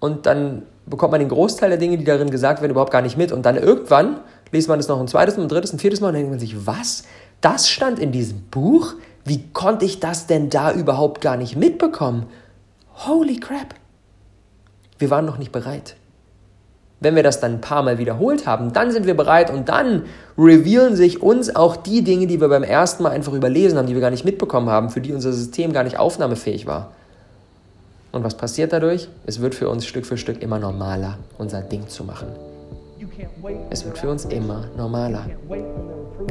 und 0.00 0.26
dann 0.26 0.62
bekommt 0.86 1.12
man 1.12 1.20
den 1.20 1.28
Großteil 1.28 1.68
der 1.70 1.78
Dinge, 1.78 1.96
die 1.96 2.04
darin 2.04 2.30
gesagt 2.30 2.60
werden, 2.60 2.72
überhaupt 2.72 2.92
gar 2.92 3.02
nicht 3.02 3.16
mit. 3.16 3.32
Und 3.32 3.46
dann 3.46 3.56
irgendwann 3.56 4.20
liest 4.50 4.68
man 4.68 4.80
es 4.80 4.88
noch 4.88 5.00
ein 5.00 5.08
zweites, 5.08 5.38
ein 5.38 5.48
drittes, 5.48 5.72
ein 5.72 5.78
viertes 5.78 6.00
Mal 6.00 6.08
und 6.08 6.14
denkt 6.14 6.30
man 6.30 6.40
sich, 6.40 6.66
was? 6.66 7.04
Das 7.40 7.68
stand 7.68 7.98
in 7.98 8.10
diesem 8.10 8.42
Buch? 8.50 8.94
Wie 9.24 9.44
konnte 9.52 9.84
ich 9.84 10.00
das 10.00 10.26
denn 10.26 10.50
da 10.50 10.72
überhaupt 10.72 11.20
gar 11.20 11.36
nicht 11.36 11.56
mitbekommen? 11.56 12.26
Holy 13.06 13.38
crap! 13.38 13.74
Wir 14.98 15.10
waren 15.10 15.24
noch 15.24 15.38
nicht 15.38 15.52
bereit. 15.52 15.96
Wenn 17.02 17.14
wir 17.14 17.22
das 17.22 17.40
dann 17.40 17.52
ein 17.52 17.60
paar 17.62 17.82
Mal 17.82 17.96
wiederholt 17.96 18.46
haben, 18.46 18.74
dann 18.74 18.90
sind 18.92 19.06
wir 19.06 19.16
bereit 19.16 19.50
und 19.50 19.70
dann 19.70 20.04
revealen 20.36 20.96
sich 20.96 21.22
uns 21.22 21.54
auch 21.54 21.76
die 21.76 22.04
Dinge, 22.04 22.26
die 22.26 22.42
wir 22.42 22.48
beim 22.48 22.62
ersten 22.62 23.02
Mal 23.02 23.10
einfach 23.10 23.32
überlesen 23.32 23.78
haben, 23.78 23.86
die 23.86 23.94
wir 23.94 24.02
gar 24.02 24.10
nicht 24.10 24.26
mitbekommen 24.26 24.68
haben, 24.68 24.90
für 24.90 25.00
die 25.00 25.14
unser 25.14 25.32
System 25.32 25.72
gar 25.72 25.84
nicht 25.84 25.98
aufnahmefähig 25.98 26.66
war. 26.66 26.92
Und 28.12 28.24
was 28.24 28.36
passiert 28.36 28.72
dadurch? 28.72 29.08
Es 29.26 29.40
wird 29.40 29.54
für 29.54 29.68
uns 29.68 29.86
Stück 29.86 30.04
für 30.04 30.16
Stück 30.16 30.42
immer 30.42 30.58
normaler, 30.58 31.18
unser 31.38 31.60
Ding 31.60 31.86
zu 31.88 32.04
machen. 32.04 32.28
Es 33.70 33.84
wird 33.84 33.98
für 33.98 34.10
uns 34.10 34.24
immer 34.24 34.64
normaler. 34.76 35.26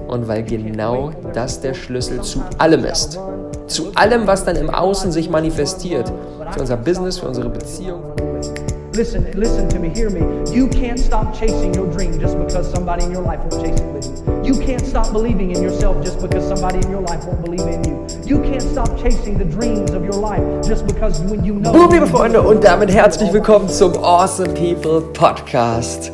Und 0.07 0.27
weil 0.27 0.43
genau 0.43 1.11
das 1.33 1.61
der 1.61 1.73
Schlüssel 1.73 2.21
zu 2.21 2.41
allem 2.57 2.83
ist, 2.85 3.19
zu 3.67 3.91
allem, 3.95 4.27
was 4.27 4.45
dann 4.45 4.55
im 4.55 4.69
Außen 4.69 5.11
sich 5.11 5.29
manifestiert, 5.29 6.11
für 6.51 6.59
unser 6.59 6.77
Business, 6.77 7.19
für 7.19 7.27
unsere 7.27 7.49
Beziehung. 7.49 8.01
Listen, 8.99 9.31
listen 9.31 9.69
to 9.69 9.79
me, 9.79 9.87
hear 9.87 10.09
me. 10.09 10.19
You 10.53 10.67
can't 10.67 10.99
stop 10.99 11.33
chasing 11.33 11.73
your 11.73 11.89
dream 11.89 12.19
just 12.19 12.37
because 12.37 12.69
somebody 12.69 13.05
in 13.05 13.13
your 13.13 13.21
life 13.21 13.39
won't 13.39 13.65
chase 13.65 13.79
it 13.79 13.93
with 13.93 14.05
you. 14.05 14.43
You 14.43 14.59
can't 14.59 14.85
stop 14.85 15.13
believing 15.13 15.51
in 15.51 15.63
yourself 15.63 16.03
just 16.03 16.19
because 16.19 16.45
somebody 16.45 16.79
in 16.79 16.91
your 16.91 16.99
life 16.99 17.23
won't 17.23 17.41
believe 17.45 17.61
in 17.61 17.81
you. 17.85 18.05
You 18.25 18.41
can't 18.41 18.61
stop 18.61 18.89
chasing 19.01 19.37
the 19.37 19.45
dreams 19.45 19.91
of 19.91 20.03
your 20.03 20.19
life 20.19 20.43
just 20.67 20.85
because 20.85 21.21
when 21.21 21.45
you 21.45 21.53
know. 21.53 21.71
Boom, 21.71 21.93
liebe 21.93 22.07
Freunde, 22.07 22.41
und 22.41 22.61
damit 22.65 22.91
herzlich 22.91 23.31
willkommen 23.31 23.69
zum 23.69 23.95
Awesome 24.03 24.53
People 24.53 24.99
Podcast. 25.13 26.11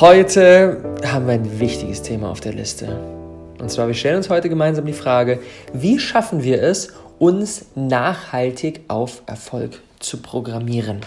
Heute 0.00 0.82
haben 1.04 1.26
wir 1.26 1.34
ein 1.34 1.60
wichtiges 1.60 2.00
Thema 2.00 2.30
auf 2.30 2.40
der 2.40 2.54
Liste. 2.54 2.88
Und 3.60 3.70
zwar, 3.70 3.86
wir 3.86 3.92
stellen 3.92 4.16
uns 4.16 4.30
heute 4.30 4.48
gemeinsam 4.48 4.86
die 4.86 4.94
Frage, 4.94 5.40
wie 5.74 5.98
schaffen 5.98 6.42
wir 6.42 6.62
es, 6.62 6.88
uns 7.18 7.66
nachhaltig 7.74 8.80
auf 8.88 9.20
Erfolg 9.26 9.82
zu 10.00 10.22
programmieren? 10.22 11.02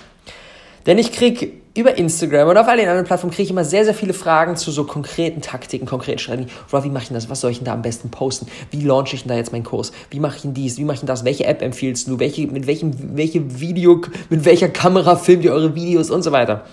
Denn 0.85 0.97
ich 0.97 1.11
kriege 1.11 1.51
über 1.77 1.97
Instagram 1.97 2.49
und 2.49 2.57
auf 2.57 2.67
all 2.67 2.77
den 2.77 2.87
anderen 2.87 3.05
Plattformen 3.05 3.31
kriege 3.31 3.43
ich 3.43 3.51
immer 3.51 3.63
sehr, 3.63 3.85
sehr 3.85 3.93
viele 3.93 4.13
Fragen 4.13 4.57
zu 4.57 4.71
so 4.71 4.83
konkreten 4.83 5.41
Taktiken, 5.41 5.85
konkreten 5.85 6.19
Strategien. 6.19 6.49
Oder 6.71 6.83
wie 6.83 6.89
mache 6.89 7.03
ich 7.03 7.07
denn 7.09 7.15
das? 7.15 7.29
Was 7.29 7.39
soll 7.39 7.51
ich 7.51 7.59
denn 7.59 7.65
da 7.65 7.73
am 7.73 7.81
besten 7.81 8.09
posten? 8.09 8.47
Wie 8.71 8.81
launche 8.81 9.15
ich 9.15 9.23
denn 9.23 9.29
da 9.29 9.35
jetzt 9.35 9.53
meinen 9.53 9.63
Kurs? 9.63 9.93
Wie 10.09 10.19
mache 10.19 10.35
ich 10.35 10.41
denn 10.41 10.53
dies? 10.53 10.77
Wie 10.77 10.83
mache 10.83 10.95
ich 10.95 10.99
denn 11.01 11.07
das? 11.07 11.23
Welche 11.23 11.45
App 11.45 11.61
empfiehlst 11.61 12.07
du? 12.07 12.19
Welche, 12.19 12.47
mit 12.47 12.67
welchem 12.67 13.15
welche 13.15 13.59
Video, 13.59 14.01
mit 14.29 14.43
welcher 14.43 14.67
Kamera 14.69 15.15
filmt 15.15 15.45
ihr 15.45 15.53
eure 15.53 15.75
Videos 15.75 16.09
und 16.11 16.23
so 16.23 16.31
weiter? 16.31 16.65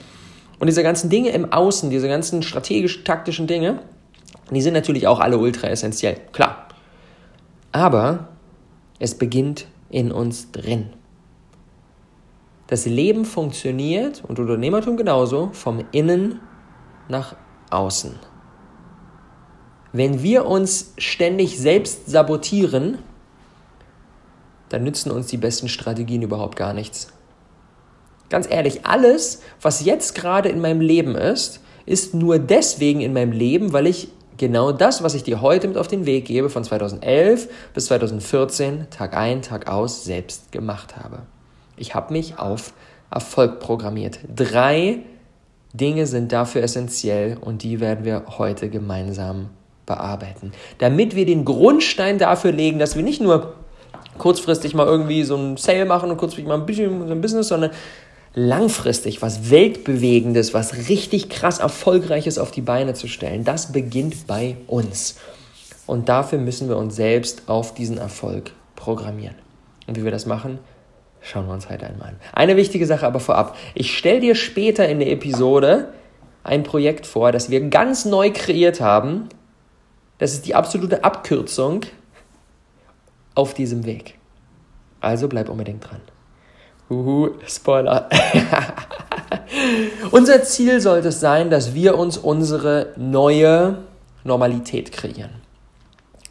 Und 0.58 0.66
diese 0.66 0.82
ganzen 0.82 1.10
Dinge 1.10 1.30
im 1.30 1.52
Außen, 1.52 1.90
diese 1.90 2.08
ganzen 2.08 2.42
strategisch-taktischen 2.42 3.46
Dinge, 3.46 3.80
die 4.50 4.62
sind 4.62 4.74
natürlich 4.74 5.06
auch 5.06 5.20
alle 5.20 5.38
ultra 5.38 5.68
essentiell, 5.68 6.16
klar. 6.32 6.68
Aber 7.70 8.28
es 8.98 9.14
beginnt 9.14 9.66
in 9.90 10.10
uns 10.10 10.50
drin. 10.50 10.90
Das 12.68 12.84
Leben 12.84 13.24
funktioniert 13.24 14.22
und 14.28 14.38
Unternehmertum 14.38 14.96
genauso 14.96 15.50
vom 15.52 15.84
Innen 15.90 16.40
nach 17.08 17.34
außen. 17.70 18.14
Wenn 19.92 20.22
wir 20.22 20.44
uns 20.44 20.92
ständig 20.98 21.58
selbst 21.58 22.10
sabotieren, 22.10 22.98
dann 24.68 24.84
nützen 24.84 25.10
uns 25.10 25.28
die 25.28 25.38
besten 25.38 25.68
Strategien 25.68 26.20
überhaupt 26.20 26.56
gar 26.56 26.74
nichts. 26.74 27.08
Ganz 28.28 28.46
ehrlich, 28.50 28.84
alles, 28.84 29.40
was 29.62 29.86
jetzt 29.86 30.14
gerade 30.14 30.50
in 30.50 30.60
meinem 30.60 30.82
Leben 30.82 31.14
ist, 31.14 31.60
ist 31.86 32.12
nur 32.12 32.38
deswegen 32.38 33.00
in 33.00 33.14
meinem 33.14 33.32
Leben, 33.32 33.72
weil 33.72 33.86
ich 33.86 34.08
genau 34.36 34.72
das, 34.72 35.02
was 35.02 35.14
ich 35.14 35.22
dir 35.22 35.40
heute 35.40 35.68
mit 35.68 35.78
auf 35.78 35.88
den 35.88 36.04
Weg 36.04 36.26
gebe, 36.26 36.50
von 36.50 36.64
2011 36.64 37.48
bis 37.72 37.86
2014, 37.86 38.88
Tag 38.90 39.16
ein, 39.16 39.40
Tag 39.40 39.70
aus, 39.70 40.04
selbst 40.04 40.52
gemacht 40.52 40.96
habe. 40.96 41.22
Ich 41.78 41.94
habe 41.94 42.12
mich 42.12 42.38
auf 42.38 42.72
Erfolg 43.10 43.60
programmiert. 43.60 44.18
Drei 44.34 45.00
Dinge 45.72 46.06
sind 46.06 46.32
dafür 46.32 46.62
essentiell 46.62 47.36
und 47.40 47.62
die 47.62 47.80
werden 47.80 48.04
wir 48.04 48.24
heute 48.38 48.68
gemeinsam 48.68 49.50
bearbeiten. 49.86 50.52
Damit 50.78 51.14
wir 51.14 51.26
den 51.26 51.44
Grundstein 51.44 52.18
dafür 52.18 52.52
legen, 52.52 52.78
dass 52.78 52.96
wir 52.96 53.02
nicht 53.02 53.20
nur 53.20 53.54
kurzfristig 54.18 54.74
mal 54.74 54.86
irgendwie 54.86 55.24
so 55.24 55.36
ein 55.36 55.56
Sale 55.56 55.84
machen 55.84 56.10
und 56.10 56.16
kurzfristig 56.16 56.48
mal 56.48 56.58
ein 56.58 56.66
bisschen 56.66 57.06
so 57.06 57.12
ein 57.12 57.20
Business, 57.20 57.48
sondern 57.48 57.70
langfristig 58.34 59.22
was 59.22 59.50
Weltbewegendes, 59.50 60.54
was 60.54 60.88
richtig 60.88 61.28
krass 61.28 61.58
Erfolgreiches 61.58 62.38
auf 62.38 62.50
die 62.50 62.60
Beine 62.60 62.94
zu 62.94 63.08
stellen. 63.08 63.44
Das 63.44 63.72
beginnt 63.72 64.26
bei 64.26 64.56
uns. 64.66 65.16
Und 65.86 66.08
dafür 66.08 66.38
müssen 66.38 66.68
wir 66.68 66.76
uns 66.76 66.96
selbst 66.96 67.48
auf 67.48 67.74
diesen 67.74 67.98
Erfolg 67.98 68.52
programmieren. 68.76 69.36
Und 69.86 69.96
wie 69.96 70.04
wir 70.04 70.10
das 70.10 70.26
machen, 70.26 70.58
Schauen 71.20 71.46
wir 71.46 71.54
uns 71.54 71.68
heute 71.68 71.86
einmal 71.86 72.08
an. 72.10 72.16
Eine 72.32 72.56
wichtige 72.56 72.86
Sache 72.86 73.06
aber 73.06 73.20
vorab. 73.20 73.56
Ich 73.74 73.96
stelle 73.96 74.20
dir 74.20 74.34
später 74.34 74.88
in 74.88 74.98
der 74.98 75.10
Episode 75.10 75.92
ein 76.44 76.62
Projekt 76.62 77.06
vor, 77.06 77.32
das 77.32 77.50
wir 77.50 77.60
ganz 77.68 78.04
neu 78.04 78.30
kreiert 78.32 78.80
haben. 78.80 79.28
Das 80.18 80.32
ist 80.32 80.46
die 80.46 80.54
absolute 80.54 81.04
Abkürzung 81.04 81.82
auf 83.34 83.54
diesem 83.54 83.84
Weg. 83.84 84.18
Also 85.00 85.28
bleib 85.28 85.48
unbedingt 85.48 85.88
dran. 85.88 86.00
Uhu, 86.90 87.30
Spoiler. 87.46 88.08
Unser 90.10 90.42
Ziel 90.42 90.80
sollte 90.80 91.08
es 91.08 91.20
sein, 91.20 91.50
dass 91.50 91.74
wir 91.74 91.98
uns 91.98 92.16
unsere 92.16 92.94
neue 92.96 93.78
Normalität 94.24 94.90
kreieren. 94.90 95.42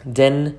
Denn 0.04 0.56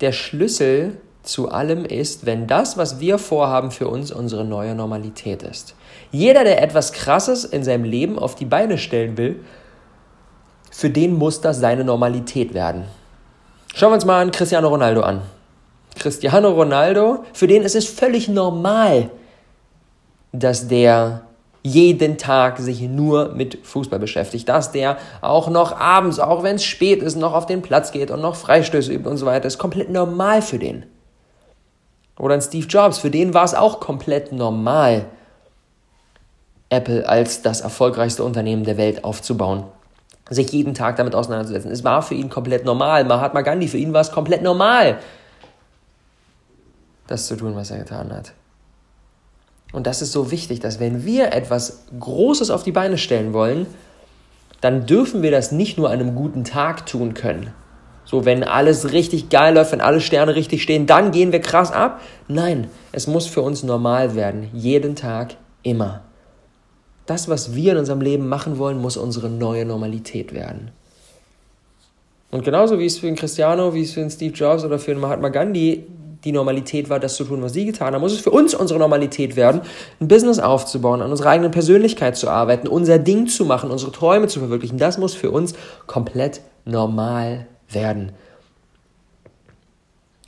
der 0.00 0.12
Schlüssel 0.12 0.98
zu 1.22 1.50
allem 1.50 1.84
ist, 1.84 2.26
wenn 2.26 2.46
das, 2.46 2.76
was 2.76 3.00
wir 3.00 3.18
vorhaben, 3.18 3.70
für 3.70 3.88
uns 3.88 4.10
unsere 4.10 4.44
neue 4.44 4.74
Normalität 4.74 5.42
ist. 5.42 5.74
Jeder, 6.10 6.44
der 6.44 6.62
etwas 6.62 6.92
Krasses 6.92 7.44
in 7.44 7.62
seinem 7.62 7.84
Leben 7.84 8.18
auf 8.18 8.34
die 8.34 8.46
Beine 8.46 8.78
stellen 8.78 9.16
will, 9.16 9.40
für 10.70 10.90
den 10.90 11.14
muss 11.14 11.40
das 11.40 11.58
seine 11.58 11.84
Normalität 11.84 12.54
werden. 12.54 12.84
Schauen 13.74 13.90
wir 13.90 13.94
uns 13.94 14.04
mal 14.04 14.22
an 14.22 14.30
Cristiano 14.30 14.68
Ronaldo 14.68 15.02
an. 15.02 15.22
Cristiano 15.98 16.50
Ronaldo, 16.50 17.24
für 17.32 17.46
den 17.46 17.62
ist 17.62 17.74
es 17.74 17.86
völlig 17.86 18.28
normal, 18.28 19.10
dass 20.32 20.68
der 20.68 21.22
jeden 21.62 22.16
Tag 22.16 22.58
sich 22.58 22.80
nur 22.80 23.34
mit 23.34 23.58
Fußball 23.66 23.98
beschäftigt, 23.98 24.48
dass 24.48 24.72
der 24.72 24.96
auch 25.20 25.50
noch 25.50 25.78
abends, 25.78 26.18
auch 26.18 26.42
wenn 26.42 26.56
es 26.56 26.64
spät 26.64 27.02
ist, 27.02 27.16
noch 27.16 27.34
auf 27.34 27.46
den 27.46 27.60
Platz 27.60 27.92
geht 27.92 28.10
und 28.10 28.22
noch 28.22 28.34
Freistöße 28.34 28.92
übt 28.92 29.08
und 29.08 29.18
so 29.18 29.26
weiter, 29.26 29.46
ist 29.46 29.58
komplett 29.58 29.90
normal 29.90 30.40
für 30.40 30.58
den. 30.58 30.86
Oder 32.20 32.34
ein 32.34 32.42
Steve 32.42 32.66
Jobs, 32.66 32.98
für 32.98 33.10
den 33.10 33.32
war 33.32 33.44
es 33.44 33.54
auch 33.54 33.80
komplett 33.80 34.30
normal, 34.30 35.06
Apple 36.68 37.08
als 37.08 37.40
das 37.40 37.62
erfolgreichste 37.62 38.22
Unternehmen 38.22 38.64
der 38.64 38.76
Welt 38.76 39.04
aufzubauen. 39.04 39.64
Sich 40.28 40.52
jeden 40.52 40.74
Tag 40.74 40.96
damit 40.96 41.14
auseinanderzusetzen. 41.14 41.70
Es 41.70 41.82
war 41.82 42.02
für 42.02 42.14
ihn 42.14 42.28
komplett 42.28 42.64
normal. 42.66 43.04
Mahatma 43.04 43.40
Gandhi, 43.40 43.68
für 43.68 43.78
ihn 43.78 43.94
war 43.94 44.02
es 44.02 44.12
komplett 44.12 44.42
normal, 44.42 44.98
das 47.06 47.26
zu 47.26 47.36
tun, 47.36 47.56
was 47.56 47.70
er 47.70 47.78
getan 47.78 48.12
hat. 48.12 48.32
Und 49.72 49.86
das 49.86 50.02
ist 50.02 50.12
so 50.12 50.30
wichtig, 50.30 50.60
dass 50.60 50.78
wenn 50.78 51.06
wir 51.06 51.32
etwas 51.32 51.86
Großes 51.98 52.50
auf 52.50 52.64
die 52.64 52.72
Beine 52.72 52.98
stellen 52.98 53.32
wollen, 53.32 53.66
dann 54.60 54.84
dürfen 54.84 55.22
wir 55.22 55.30
das 55.30 55.52
nicht 55.52 55.78
nur 55.78 55.88
an 55.88 56.00
einem 56.00 56.14
guten 56.14 56.44
Tag 56.44 56.84
tun 56.84 57.14
können, 57.14 57.54
so, 58.04 58.24
wenn 58.24 58.42
alles 58.42 58.92
richtig 58.92 59.28
geil 59.28 59.54
läuft, 59.54 59.72
wenn 59.72 59.80
alle 59.80 60.00
Sterne 60.00 60.34
richtig 60.34 60.62
stehen, 60.62 60.86
dann 60.86 61.12
gehen 61.12 61.32
wir 61.32 61.40
krass 61.40 61.70
ab. 61.70 62.00
Nein, 62.28 62.68
es 62.92 63.06
muss 63.06 63.26
für 63.26 63.42
uns 63.42 63.62
normal 63.62 64.14
werden. 64.14 64.48
Jeden 64.52 64.96
Tag, 64.96 65.36
immer. 65.62 66.02
Das, 67.06 67.28
was 67.28 67.54
wir 67.54 67.72
in 67.72 67.78
unserem 67.78 68.00
Leben 68.00 68.28
machen 68.28 68.58
wollen, 68.58 68.80
muss 68.80 68.96
unsere 68.96 69.28
neue 69.28 69.64
Normalität 69.64 70.34
werden. 70.34 70.70
Und 72.30 72.44
genauso 72.44 72.78
wie 72.78 72.86
es 72.86 72.98
für 72.98 73.06
den 73.06 73.16
Cristiano, 73.16 73.74
wie 73.74 73.82
es 73.82 73.92
für 73.92 74.00
den 74.00 74.10
Steve 74.10 74.32
Jobs 74.34 74.64
oder 74.64 74.78
für 74.78 74.92
den 74.92 75.00
Mahatma 75.00 75.28
Gandhi 75.28 75.84
die 76.24 76.32
Normalität 76.32 76.90
war, 76.90 77.00
das 77.00 77.16
zu 77.16 77.24
tun, 77.24 77.42
was 77.42 77.54
sie 77.54 77.64
getan 77.64 77.94
haben, 77.94 78.00
muss 78.00 78.12
es 78.12 78.20
für 78.20 78.30
uns 78.30 78.54
unsere 78.54 78.78
Normalität 78.78 79.36
werden, 79.36 79.62
ein 80.00 80.08
Business 80.08 80.38
aufzubauen, 80.38 81.00
an 81.02 81.10
unserer 81.10 81.30
eigenen 81.30 81.50
Persönlichkeit 81.50 82.16
zu 82.16 82.28
arbeiten, 82.28 82.68
unser 82.68 82.98
Ding 82.98 83.26
zu 83.26 83.44
machen, 83.44 83.70
unsere 83.70 83.90
Träume 83.90 84.28
zu 84.28 84.38
verwirklichen. 84.38 84.78
Das 84.78 84.98
muss 84.98 85.14
für 85.14 85.30
uns 85.30 85.54
komplett 85.86 86.42
normal 86.64 87.46
werden. 87.72 88.12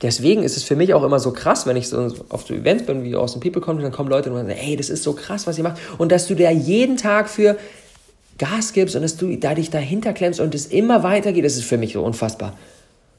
Deswegen 0.01 0.43
ist 0.43 0.57
es 0.57 0.63
für 0.63 0.75
mich 0.75 0.93
auch 0.93 1.03
immer 1.03 1.19
so 1.19 1.31
krass, 1.31 1.65
wenn 1.65 1.77
ich 1.77 1.87
so 1.87 2.13
auf 2.29 2.45
so 2.45 2.53
Events 2.53 2.85
bin, 2.85 3.03
wie 3.03 3.15
aus 3.15 3.31
dem 3.31 3.41
People 3.41 3.61
kommt, 3.61 3.81
dann 3.81 3.91
kommen 3.93 4.09
Leute 4.09 4.29
und 4.29 4.35
sagen, 4.35 4.49
hey, 4.49 4.75
das 4.75 4.89
ist 4.89 5.03
so 5.03 5.13
krass, 5.13 5.47
was 5.47 5.57
ihr 5.57 5.63
macht. 5.63 5.77
Und 5.97 6.11
dass 6.11 6.27
du 6.27 6.35
da 6.35 6.51
jeden 6.51 6.97
Tag 6.97 7.29
für 7.29 7.57
Gas 8.37 8.73
gibst 8.73 8.95
und 8.95 9.01
dass 9.01 9.15
du 9.15 9.35
da 9.37 9.55
dich 9.55 9.69
dahinter 9.69 10.11
klemmst 10.11 10.41
und 10.41 10.53
es 10.55 10.65
immer 10.65 11.03
weitergeht, 11.03 11.45
das 11.45 11.55
ist 11.55 11.63
für 11.63 11.77
mich 11.77 11.93
so 11.93 12.03
unfassbar. 12.03 12.53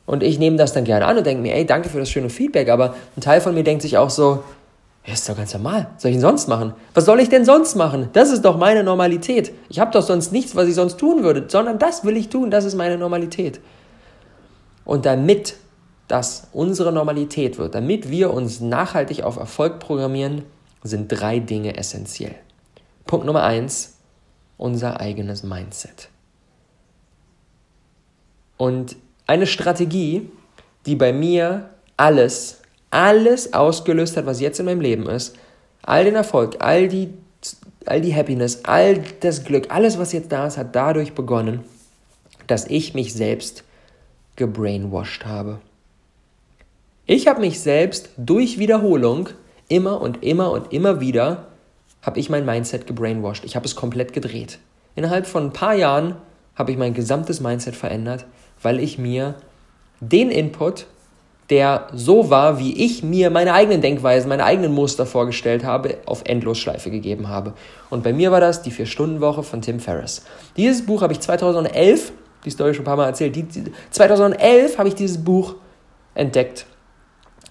Und 0.05 0.23
ich 0.23 0.39
nehme 0.39 0.59
das 0.59 0.75
dann 0.75 0.85
gerne 0.85 1.07
an 1.07 1.17
und 1.17 1.25
denke 1.25 1.41
mir, 1.41 1.55
ey, 1.55 1.65
danke 1.65 1.89
für 1.89 1.99
das 1.99 2.11
schöne 2.11 2.29
Feedback, 2.29 2.69
aber 2.69 2.95
ein 3.17 3.23
Teil 3.23 3.41
von 3.41 3.55
mir 3.55 3.65
denkt 3.65 3.81
sich 3.81 3.97
auch 3.97 4.11
so, 4.11 4.43
Ja, 5.07 5.13
ist 5.13 5.29
doch 5.29 5.37
ganz 5.37 5.53
normal. 5.53 5.89
Was 5.95 6.03
soll 6.03 6.11
ich 6.11 6.17
denn 6.17 6.23
sonst 6.23 6.49
machen? 6.49 6.73
Was 6.95 7.05
soll 7.05 7.21
ich 7.21 7.29
denn 7.29 7.45
sonst 7.45 7.75
machen? 7.75 8.09
Das 8.15 8.31
ist 8.31 8.43
doch 8.43 8.57
meine 8.57 8.83
Normalität. 8.83 9.53
Ich 9.69 9.79
habe 9.79 9.91
doch 9.91 10.03
sonst 10.03 10.33
nichts, 10.33 10.57
was 10.57 10.67
ich 10.67 10.75
sonst 10.75 10.99
tun 10.99 11.23
würde, 11.23 11.45
sondern 11.49 11.79
das 11.79 12.05
will 12.05 12.17
ich 12.17 12.31
tun. 12.31 12.51
Das 12.51 12.65
ist 12.65 12.75
meine 12.75 12.97
Normalität. 12.97 13.61
Und 14.85 15.07
damit 15.07 15.57
das 16.09 16.49
unsere 16.53 16.93
Normalität 16.93 17.59
wird, 17.59 17.75
damit 17.75 18.11
wir 18.11 18.33
uns 18.33 18.61
nachhaltig 18.61 19.23
auf 19.23 19.37
Erfolg 19.37 19.79
programmieren, 19.79 20.45
sind 20.83 21.09
drei 21.09 21.39
Dinge 21.39 21.77
essentiell. 21.77 22.35
Punkt 23.07 23.27
Nummer 23.27 23.43
eins, 23.43 23.95
unser 24.59 25.01
eigenes 25.01 25.43
Mindset. 25.43 26.09
Und 28.57 28.97
eine 29.27 29.47
Strategie, 29.47 30.31
die 30.87 30.95
bei 30.95 31.13
mir 31.13 31.71
alles, 31.97 32.61
alles 32.91 33.53
ausgelöst 33.53 34.17
hat, 34.17 34.27
was 34.27 34.41
jetzt 34.41 34.61
in 34.61 34.67
meinem 34.67 34.81
Leben 34.81 35.09
ist, 35.09 35.37
all 35.83 36.05
den 36.05 36.15
Erfolg, 36.15 36.57
all 36.61 36.89
die, 36.89 37.15
all 37.87 38.01
die 38.01 38.15
Happiness, 38.15 38.65
all 38.65 39.03
das 39.21 39.45
Glück, 39.45 39.75
alles, 39.75 39.99
was 39.99 40.13
jetzt 40.13 40.31
da 40.31 40.47
ist, 40.47 40.59
hat 40.59 40.75
dadurch 40.75 41.15
begonnen, 41.15 41.65
dass 42.47 42.67
ich 42.67 42.95
mich 42.95 43.15
selbst 43.15 43.65
gebrainwashed 44.37 45.27
habe. 45.27 45.61
Ich 47.07 47.27
habe 47.27 47.41
mich 47.41 47.61
selbst 47.61 48.11
durch 48.17 48.59
Wiederholung 48.59 49.29
immer 49.69 50.01
und 50.01 50.23
immer 50.23 50.51
und 50.51 50.73
immer 50.73 51.01
wieder 51.01 51.49
habe 52.03 52.21
ich 52.21 52.31
mein 52.31 52.45
Mindset 52.45 52.87
gebrainwashed. 52.87 53.45
Ich 53.45 53.57
habe 53.57 53.67
es 53.67 53.77
komplett 53.77 54.13
gedreht. 54.13 54.59
Innerhalb 54.95 55.27
von 55.27 55.47
ein 55.47 55.53
paar 55.53 55.75
Jahren 55.75 56.17
habe 56.55 56.71
ich 56.71 56.79
mein 56.79 56.95
gesamtes 56.95 57.41
Mindset 57.41 57.75
verändert, 57.75 58.27
weil 58.63 58.79
ich 58.79 58.99
mir 58.99 59.35
den 60.01 60.31
Input, 60.31 60.87
der 61.51 61.89
so 61.93 62.31
war, 62.31 62.59
wie 62.59 62.85
ich 62.85 63.03
mir 63.03 63.31
meine 63.31 63.53
eigenen 63.53 63.81
Denkweisen, 63.83 64.29
meine 64.29 64.45
eigenen 64.45 64.73
Muster 64.73 65.05
vorgestellt 65.05 65.65
habe, 65.65 65.99
auf 66.07 66.23
Endlosschleife 66.25 66.91
gegeben 66.91 67.29
habe. 67.29 67.53
Und 67.91 68.03
bei 68.03 68.13
mir 68.13 68.33
war 68.33 68.41
das 68.41 68.63
die 68.63 68.71
Vier-Stunden-Woche 68.71 69.43
von 69.43 69.61
Tim 69.61 69.81
Ferriss. 69.81 70.25
Dieses 70.57 70.87
Buch 70.87 71.03
habe 71.03 71.13
ich 71.13 71.21
2011, 71.21 72.13
die 72.45 72.51
Story 72.51 72.75
schon 72.75 72.83
ein 72.83 72.87
paar 72.87 72.97
Mal 72.97 73.07
erzählt, 73.07 73.37
die, 73.37 73.47
2011 73.91 74.79
habe 74.79 74.89
ich 74.89 74.95
dieses 74.95 75.23
Buch 75.23 75.57
entdeckt. 76.15 76.67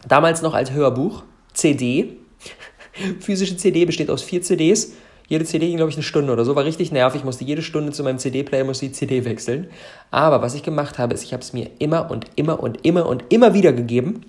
Damals 0.07 0.41
noch 0.41 0.53
als 0.53 0.71
Hörbuch, 0.71 1.23
CD. 1.53 2.17
Physische 3.19 3.57
CD 3.57 3.85
besteht 3.85 4.09
aus 4.09 4.21
vier 4.21 4.41
CDs. 4.41 4.93
Jede 5.27 5.45
CD 5.45 5.67
ging, 5.67 5.77
glaube 5.77 5.89
ich, 5.89 5.95
eine 5.95 6.03
Stunde 6.03 6.33
oder 6.33 6.45
so. 6.45 6.55
War 6.55 6.65
richtig 6.65 6.91
nervig. 6.91 7.21
Ich 7.21 7.25
musste 7.25 7.43
jede 7.43 7.61
Stunde 7.61 7.91
zu 7.91 8.03
meinem 8.03 8.19
CD-Player, 8.19 8.65
musste 8.65 8.87
die 8.87 8.91
CD 8.91 9.25
wechseln. 9.25 9.67
Aber 10.11 10.41
was 10.41 10.53
ich 10.53 10.63
gemacht 10.63 10.99
habe, 10.99 11.13
ist, 11.13 11.23
ich 11.23 11.33
habe 11.33 11.41
es 11.41 11.53
mir 11.53 11.69
immer 11.79 12.11
und 12.11 12.27
immer 12.35 12.61
und 12.61 12.85
immer 12.85 13.07
und 13.07 13.23
immer 13.29 13.53
wieder 13.53 13.71
gegeben. 13.71 14.25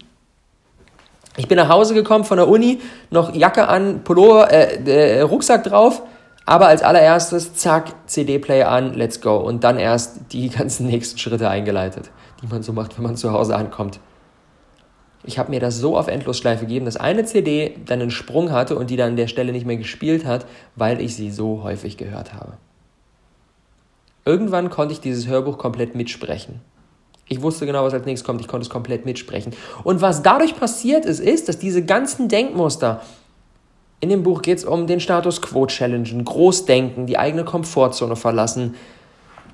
Ich 1.37 1.49
bin 1.49 1.57
nach 1.57 1.69
Hause 1.69 1.95
gekommen 1.95 2.25
von 2.25 2.37
der 2.37 2.49
Uni, 2.49 2.81
noch 3.11 3.35
Jacke 3.35 3.67
an, 3.67 4.05
Pullover, 4.05 4.53
äh, 4.53 5.19
äh, 5.19 5.21
Rucksack 5.23 5.65
drauf. 5.65 6.03
Aber 6.47 6.69
als 6.69 6.83
allererstes, 6.83 7.55
zack, 7.55 7.93
CD-Player 8.07 8.69
an, 8.69 8.95
let's 8.95 9.21
go. 9.21 9.37
Und 9.37 9.65
dann 9.65 9.79
erst 9.79 10.33
die 10.33 10.49
ganzen 10.51 10.87
nächsten 10.87 11.19
Schritte 11.19 11.49
eingeleitet, 11.49 12.11
die 12.43 12.47
man 12.47 12.63
so 12.63 12.73
macht, 12.73 12.97
wenn 12.97 13.05
man 13.05 13.17
zu 13.17 13.33
Hause 13.33 13.57
ankommt. 13.57 14.01
Ich 15.27 15.39
habe 15.39 15.51
mir 15.51 15.61
das 15.61 15.79
so 15.79 15.97
auf 15.97 16.09
Endlosschleife 16.09 16.67
gegeben, 16.67 16.85
dass 16.85 16.99
eine 16.99 17.25
CD 17.25 17.79
dann 17.87 18.03
einen 18.03 18.11
Sprung 18.11 18.53
hatte 18.53 18.77
und 18.77 18.91
die 18.91 18.97
dann 18.97 19.11
an 19.11 19.17
der 19.17 19.27
Stelle 19.27 19.53
nicht 19.53 19.65
mehr 19.65 19.79
gespielt 19.79 20.27
hat, 20.27 20.45
weil 20.77 21.01
ich 21.01 21.17
sie 21.17 21.31
so 21.31 21.63
häufig 21.63 21.97
gehört 21.97 22.35
habe. 22.35 22.59
Irgendwann 24.27 24.69
konnte 24.69 24.93
ich 24.93 25.01
dieses 25.01 25.27
Hörbuch 25.27 25.57
komplett 25.57 25.95
mitsprechen. 25.95 26.61
Ich 27.27 27.41
wusste 27.41 27.65
genau, 27.65 27.85
was 27.85 27.95
als 27.95 28.05
nächstes 28.05 28.27
kommt. 28.27 28.43
Ich 28.43 28.49
konnte 28.49 28.65
es 28.65 28.71
komplett 28.71 29.07
mitsprechen. 29.07 29.55
Und 29.83 30.03
was 30.03 30.23
dadurch 30.23 30.57
passiert 30.57 31.07
ist, 31.07 31.21
ist, 31.21 31.49
dass 31.49 31.59
diese 31.59 31.85
ganzen 31.85 32.29
Denkmuster, 32.29 33.01
in 34.01 34.11
dem 34.11 34.23
Buch 34.23 34.43
geht 34.43 34.59
es 34.59 34.65
um 34.65 34.87
den 34.87 35.01
Status 35.01 35.41
Quo 35.41 35.67
challengen, 35.67 36.25
Großdenken, 36.25 37.07
die 37.07 37.19
eigene 37.19 37.45
Komfortzone 37.45 38.17
verlassen. 38.17 38.75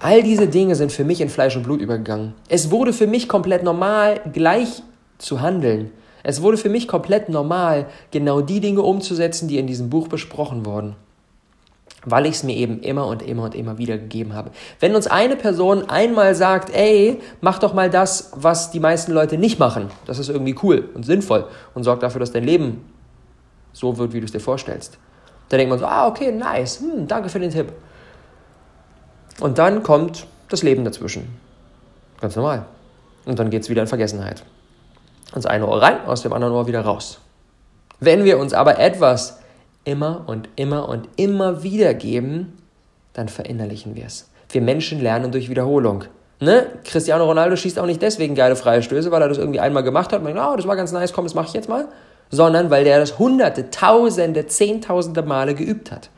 All 0.00 0.22
diese 0.22 0.48
Dinge 0.48 0.75
sind 0.75 0.92
für 0.92 1.04
mich 1.04 1.20
in 1.20 1.28
Fleisch 1.28 1.56
und 1.56 1.62
Blut 1.62 1.81
übergegangen. 1.81 2.34
Es 2.48 2.70
wurde 2.70 2.92
für 2.92 3.06
mich 3.06 3.28
komplett 3.28 3.62
normal, 3.62 4.20
gleich 4.32 4.82
zu 5.19 5.40
handeln. 5.40 5.92
Es 6.22 6.42
wurde 6.42 6.56
für 6.56 6.69
mich 6.69 6.88
komplett 6.88 7.28
normal, 7.28 7.87
genau 8.10 8.40
die 8.40 8.60
Dinge 8.60 8.82
umzusetzen, 8.82 9.46
die 9.46 9.58
in 9.58 9.66
diesem 9.66 9.90
Buch 9.90 10.08
besprochen 10.08 10.66
wurden. 10.66 10.96
Weil 12.04 12.25
ich 12.25 12.32
es 12.32 12.42
mir 12.42 12.56
eben 12.56 12.81
immer 12.81 13.06
und 13.06 13.22
immer 13.22 13.44
und 13.44 13.54
immer 13.54 13.76
wieder 13.76 13.98
gegeben 13.98 14.34
habe. 14.34 14.50
Wenn 14.81 14.94
uns 14.94 15.06
eine 15.06 15.37
Person 15.37 15.90
einmal 15.90 16.34
sagt, 16.34 16.75
ey, 16.75 17.20
mach 17.42 17.58
doch 17.58 17.75
mal 17.75 17.90
das, 17.90 18.32
was 18.34 18.70
die 18.70 18.81
meisten 18.81 19.12
Leute 19.12 19.37
nicht 19.37 19.58
machen, 19.58 19.88
das 20.06 20.19
ist 20.19 20.31
irgendwie 20.31 20.56
cool 20.62 20.88
und 20.94 21.04
sinnvoll 21.04 21.46
und 21.75 21.84
sorgt 21.84 22.02
dafür, 22.02 22.20
dass 22.20 22.32
dein 22.32 22.44
Leben 22.44 22.81
so 23.72 23.96
wird, 23.99 24.12
wie 24.12 24.20
du 24.20 24.26
es 24.26 24.32
dir 24.32 24.40
vorstellst. 24.40 24.99
Dann 25.49 25.58
denkt 25.58 25.70
man 25.70 25.78
so, 25.78 25.87
ah, 25.87 26.06
okay, 26.06 26.32
nice, 26.32 26.81
hm, 26.81 27.06
danke 27.06 27.28
für 27.28 27.40
den 27.40 27.50
Tipp. 27.50 27.72
Und 29.40 29.58
dann 29.58 29.82
kommt 29.82 30.26
das 30.49 30.62
Leben 30.62 30.84
dazwischen. 30.84 31.28
Ganz 32.20 32.37
normal. 32.37 32.67
Und 33.25 33.38
dann 33.38 33.50
geht 33.50 33.62
es 33.62 33.70
wieder 33.70 33.82
in 33.82 33.88
Vergessenheit 33.88 34.44
ins 35.34 35.46
eine 35.46 35.67
Ohr 35.67 35.81
rein, 35.81 36.05
aus 36.06 36.22
dem 36.22 36.32
anderen 36.32 36.55
Ohr 36.55 36.67
wieder 36.67 36.81
raus. 36.81 37.20
Wenn 38.00 38.25
wir 38.25 38.38
uns 38.38 38.52
aber 38.52 38.78
etwas 38.78 39.40
immer 39.84 40.25
und 40.26 40.49
immer 40.56 40.88
und 40.88 41.08
immer 41.16 41.62
wieder 41.62 41.94
geben, 41.94 42.58
dann 43.12 43.28
verinnerlichen 43.28 43.94
wir 43.94 44.06
es. 44.06 44.31
Wir 44.50 44.62
Menschen 44.62 45.00
lernen 45.00 45.32
durch 45.32 45.49
Wiederholung. 45.49 46.05
Ne? 46.40 46.66
Cristiano 46.84 47.25
Ronaldo 47.25 47.56
schießt 47.56 47.78
auch 47.78 47.87
nicht 47.87 48.00
deswegen 48.00 48.34
geile 48.34 48.56
Freistöße, 48.56 49.11
weil 49.11 49.20
er 49.23 49.28
das 49.28 49.38
irgendwie 49.38 49.61
einmal 49.61 49.82
gemacht 49.82 50.12
hat 50.12 50.20
und 50.20 50.26
denkt, 50.26 50.40
oh, 50.43 50.56
das 50.56 50.66
war 50.66 50.76
ganz 50.76 50.90
nice, 50.93 51.12
komm, 51.12 51.25
das 51.25 51.34
mache 51.34 51.49
ich 51.49 51.52
jetzt 51.52 51.69
mal. 51.69 51.88
Sondern 52.31 52.71
weil 52.71 52.85
der 52.85 53.00
das 53.00 53.19
hunderte, 53.19 53.71
tausende, 53.71 54.47
zehntausende 54.47 55.23
Male 55.23 55.55
geübt 55.55 55.91
hat. 55.91 56.11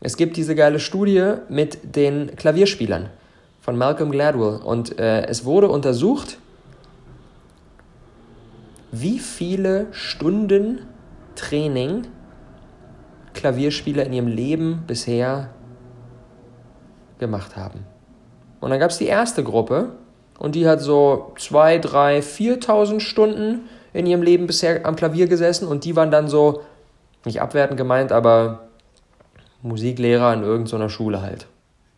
Es 0.00 0.16
gibt 0.16 0.36
diese 0.36 0.54
geile 0.54 0.78
Studie 0.78 1.34
mit 1.48 1.96
den 1.96 2.36
Klavierspielern 2.36 3.08
von 3.62 3.78
Malcolm 3.78 4.10
Gladwell 4.10 4.60
und 4.62 4.98
äh, 4.98 5.24
es 5.26 5.46
wurde 5.46 5.68
untersucht, 5.68 6.36
wie 8.92 9.18
viele 9.18 9.86
Stunden 9.92 10.86
Training 11.34 12.06
Klavierspieler 13.32 14.04
in 14.04 14.12
ihrem 14.12 14.28
Leben 14.28 14.84
bisher 14.86 15.50
gemacht 17.18 17.56
haben. 17.56 17.86
Und 18.60 18.70
dann 18.70 18.78
gab 18.78 18.90
es 18.90 18.98
die 18.98 19.06
erste 19.06 19.42
Gruppe 19.42 19.90
und 20.38 20.54
die 20.54 20.68
hat 20.68 20.80
so 20.80 21.32
2, 21.38 21.78
3, 21.78 22.18
4.000 22.20 23.00
Stunden 23.00 23.68
in 23.94 24.04
ihrem 24.06 24.22
Leben 24.22 24.46
bisher 24.46 24.84
am 24.84 24.96
Klavier 24.96 25.26
gesessen 25.26 25.66
und 25.66 25.84
die 25.84 25.96
waren 25.96 26.10
dann 26.10 26.28
so, 26.28 26.60
nicht 27.24 27.40
abwertend 27.40 27.78
gemeint, 27.78 28.12
aber 28.12 28.68
Musiklehrer 29.62 30.34
in 30.34 30.42
irgendeiner 30.42 30.90
Schule 30.90 31.22
halt. 31.22 31.46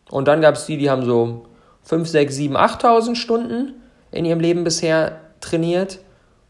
Und 0.09 0.29
dann 0.29 0.39
gab 0.39 0.55
es 0.55 0.65
die, 0.65 0.77
die 0.77 0.89
haben 0.89 1.03
so 1.03 1.47
5, 1.83 2.07
6, 2.07 2.35
7, 2.35 2.55
8.000 2.55 3.15
Stunden 3.15 3.73
in 4.11 4.23
ihrem 4.23 4.39
Leben 4.39 4.63
bisher 4.63 5.19
trainiert 5.41 5.99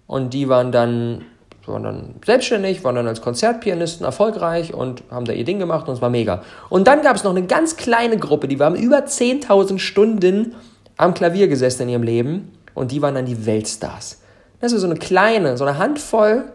und 0.06 0.34
die 0.34 0.48
waren 0.48 0.72
dann, 0.72 1.26
waren 1.66 1.84
dann 1.84 2.16
selbstständig, 2.24 2.84
waren 2.84 2.96
dann 2.96 3.08
als 3.08 3.22
Konzertpianisten 3.22 4.06
erfolgreich 4.06 4.74
und 4.74 5.04
haben 5.10 5.26
da 5.26 5.34
ihr 5.34 5.46
Ding 5.46 5.60
gemacht 5.60 5.88
und 5.88 5.96
es 5.96 6.02
war 6.02 6.10
mega. 6.10 6.44
Und 6.70 6.88
dann 6.88 7.02
gab 7.02 7.16
es 7.16 7.24
noch 7.24 7.32
eine 7.32 7.48
ganz 7.48 7.78
kleine 7.78 8.18
Gruppe, 8.18 8.48
die 8.48 8.60
waren 8.60 8.76
über 8.76 9.00
10.000 9.00 9.80
Stunden 9.80 10.56
am 10.98 11.14
Klavier 11.14 11.48
gesessen 11.48 11.84
in 11.84 11.90
ihrem 11.90 12.04
Leben 12.04 12.52
und 12.74 12.92
die 12.92 13.02
waren 13.02 13.16
dann 13.16 13.26
die 13.26 13.46
Weltstars. 13.46 14.22
Das 14.60 14.72
ist 14.72 14.82
so 14.82 14.88
eine 14.88 14.96
kleine, 14.98 15.58
so 15.58 15.66
eine 15.66 15.78
Handvoll, 15.78 16.46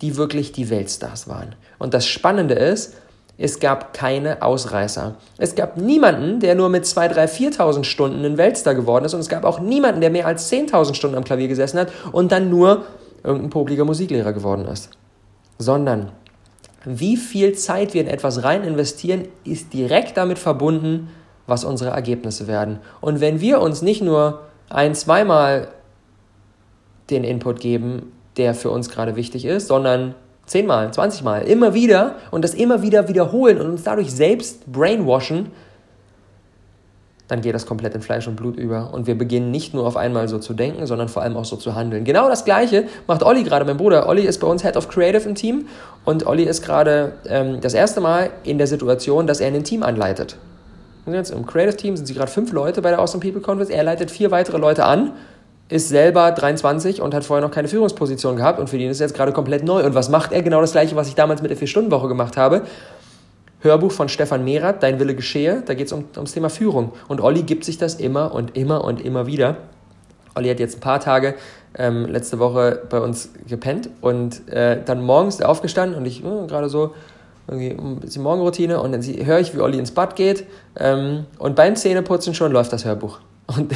die 0.00 0.16
wirklich 0.16 0.52
die 0.52 0.68
Weltstars 0.68 1.28
waren. 1.28 1.54
Und 1.78 1.94
das 1.94 2.06
Spannende 2.06 2.54
ist, 2.54 2.94
es 3.38 3.60
gab 3.60 3.94
keine 3.94 4.42
Ausreißer. 4.42 5.14
Es 5.38 5.54
gab 5.54 5.76
niemanden, 5.76 6.40
der 6.40 6.54
nur 6.54 6.68
mit 6.68 6.84
2.000, 6.84 7.14
3.000, 7.14 7.56
4.000 7.56 7.84
Stunden 7.84 8.24
ein 8.24 8.36
Weltstar 8.36 8.74
geworden 8.74 9.04
ist. 9.04 9.14
Und 9.14 9.20
es 9.20 9.28
gab 9.28 9.44
auch 9.44 9.58
niemanden, 9.58 10.00
der 10.00 10.10
mehr 10.10 10.26
als 10.26 10.52
10.000 10.52 10.94
Stunden 10.94 11.16
am 11.16 11.24
Klavier 11.24 11.48
gesessen 11.48 11.78
hat 11.78 11.90
und 12.12 12.30
dann 12.30 12.50
nur 12.50 12.84
irgendein 13.24 13.50
popliger 13.50 13.84
Musiklehrer 13.84 14.32
geworden 14.32 14.66
ist. 14.66 14.90
Sondern 15.58 16.12
wie 16.84 17.16
viel 17.16 17.54
Zeit 17.54 17.94
wir 17.94 18.02
in 18.02 18.08
etwas 18.08 18.42
rein 18.42 18.64
investieren, 18.64 19.28
ist 19.44 19.72
direkt 19.72 20.16
damit 20.16 20.38
verbunden, 20.38 21.08
was 21.46 21.64
unsere 21.64 21.90
Ergebnisse 21.90 22.46
werden. 22.46 22.80
Und 23.00 23.20
wenn 23.20 23.40
wir 23.40 23.60
uns 23.60 23.82
nicht 23.82 24.02
nur 24.02 24.40
ein, 24.68 24.94
zweimal 24.94 25.68
den 27.12 27.24
Input 27.24 27.60
geben, 27.60 28.12
der 28.36 28.54
für 28.54 28.70
uns 28.70 28.88
gerade 28.88 29.16
wichtig 29.16 29.44
ist, 29.44 29.68
sondern 29.68 30.14
zehnmal, 30.46 30.92
zwanzigmal, 30.92 31.42
immer 31.42 31.74
wieder 31.74 32.16
und 32.30 32.42
das 32.42 32.54
immer 32.54 32.82
wieder 32.82 33.08
wiederholen 33.08 33.60
und 33.60 33.70
uns 33.70 33.84
dadurch 33.84 34.12
selbst 34.12 34.70
brainwashen, 34.70 35.50
dann 37.28 37.40
geht 37.40 37.54
das 37.54 37.64
komplett 37.64 37.94
in 37.94 38.02
Fleisch 38.02 38.28
und 38.28 38.36
Blut 38.36 38.56
über 38.56 38.92
und 38.92 39.06
wir 39.06 39.16
beginnen 39.16 39.50
nicht 39.50 39.72
nur 39.72 39.86
auf 39.86 39.96
einmal 39.96 40.28
so 40.28 40.38
zu 40.38 40.52
denken, 40.52 40.86
sondern 40.86 41.08
vor 41.08 41.22
allem 41.22 41.36
auch 41.36 41.44
so 41.44 41.56
zu 41.56 41.74
handeln. 41.74 42.04
Genau 42.04 42.28
das 42.28 42.44
Gleiche 42.44 42.84
macht 43.06 43.22
Olli 43.22 43.42
gerade, 43.42 43.64
mein 43.64 43.76
Bruder. 43.76 44.08
Olli 44.08 44.22
ist 44.22 44.38
bei 44.38 44.46
uns 44.46 44.62
Head 44.62 44.76
of 44.76 44.88
Creative 44.88 45.26
im 45.26 45.34
Team 45.34 45.66
und 46.04 46.26
Olli 46.26 46.42
ist 46.42 46.62
gerade 46.62 47.12
ähm, 47.26 47.60
das 47.60 47.72
erste 47.72 48.00
Mal 48.00 48.30
in 48.44 48.58
der 48.58 48.66
Situation, 48.66 49.26
dass 49.26 49.40
er 49.40 49.46
ein 49.46 49.64
Team 49.64 49.82
anleitet. 49.82 50.36
Und 51.06 51.14
jetzt 51.14 51.30
im 51.30 51.46
Creative 51.46 51.76
Team 51.76 51.96
sind 51.96 52.06
sie 52.06 52.14
gerade 52.14 52.30
fünf 52.30 52.52
Leute 52.52 52.82
bei 52.82 52.90
der 52.90 52.98
Awesome 52.98 53.22
People 53.22 53.40
Conference. 53.40 53.70
Er 53.70 53.82
leitet 53.82 54.10
vier 54.10 54.30
weitere 54.30 54.58
Leute 54.58 54.84
an 54.84 55.12
ist 55.72 55.88
selber 55.88 56.30
23 56.30 57.00
und 57.00 57.14
hat 57.14 57.24
vorher 57.24 57.46
noch 57.46 57.52
keine 57.52 57.66
Führungsposition 57.66 58.36
gehabt 58.36 58.60
und 58.60 58.68
für 58.68 58.76
ihn 58.76 58.90
ist 58.90 59.00
er 59.00 59.06
jetzt 59.06 59.16
gerade 59.16 59.32
komplett 59.32 59.64
neu. 59.64 59.84
Und 59.84 59.94
was 59.94 60.10
macht 60.10 60.32
er? 60.32 60.42
Genau 60.42 60.60
das 60.60 60.72
gleiche, 60.72 60.94
was 60.96 61.08
ich 61.08 61.14
damals 61.14 61.40
mit 61.40 61.50
der 61.50 61.58
4-Stunden-Woche 61.58 62.08
gemacht 62.08 62.36
habe. 62.36 62.62
Hörbuch 63.60 63.92
von 63.92 64.08
Stefan 64.08 64.44
Mehrath, 64.44 64.82
Dein 64.82 64.98
Wille 64.98 65.14
geschehe, 65.14 65.62
da 65.64 65.74
geht 65.74 65.86
es 65.86 65.92
um, 65.92 66.04
ums 66.16 66.32
Thema 66.32 66.50
Führung. 66.50 66.92
Und 67.08 67.20
Olli 67.20 67.42
gibt 67.42 67.64
sich 67.64 67.78
das 67.78 67.94
immer 67.94 68.34
und 68.34 68.56
immer 68.56 68.84
und 68.84 69.00
immer 69.00 69.26
wieder. 69.26 69.56
Olli 70.34 70.48
hat 70.50 70.60
jetzt 70.60 70.76
ein 70.76 70.80
paar 70.80 71.00
Tage 71.00 71.36
ähm, 71.78 72.06
letzte 72.06 72.38
Woche 72.38 72.82
bei 72.90 73.00
uns 73.00 73.30
gepennt 73.48 73.88
und 74.00 74.48
äh, 74.48 74.82
dann 74.84 75.02
morgens 75.02 75.40
aufgestanden 75.40 75.96
und 75.96 76.04
ich 76.04 76.22
äh, 76.24 76.46
gerade 76.48 76.68
so 76.68 76.92
irgendwie 77.48 77.70
ein 77.70 77.96
bisschen 77.96 78.22
Morgenroutine 78.22 78.80
und 78.80 78.92
dann 78.92 79.02
höre 79.02 79.40
ich, 79.40 79.54
wie 79.54 79.60
Olli 79.60 79.78
ins 79.78 79.92
Bad 79.92 80.16
geht 80.16 80.44
ähm, 80.78 81.26
und 81.38 81.56
beim 81.56 81.76
Zähneputzen 81.76 82.34
schon 82.34 82.52
läuft 82.52 82.72
das 82.72 82.84
Hörbuch. 82.84 83.20
Und 83.46 83.72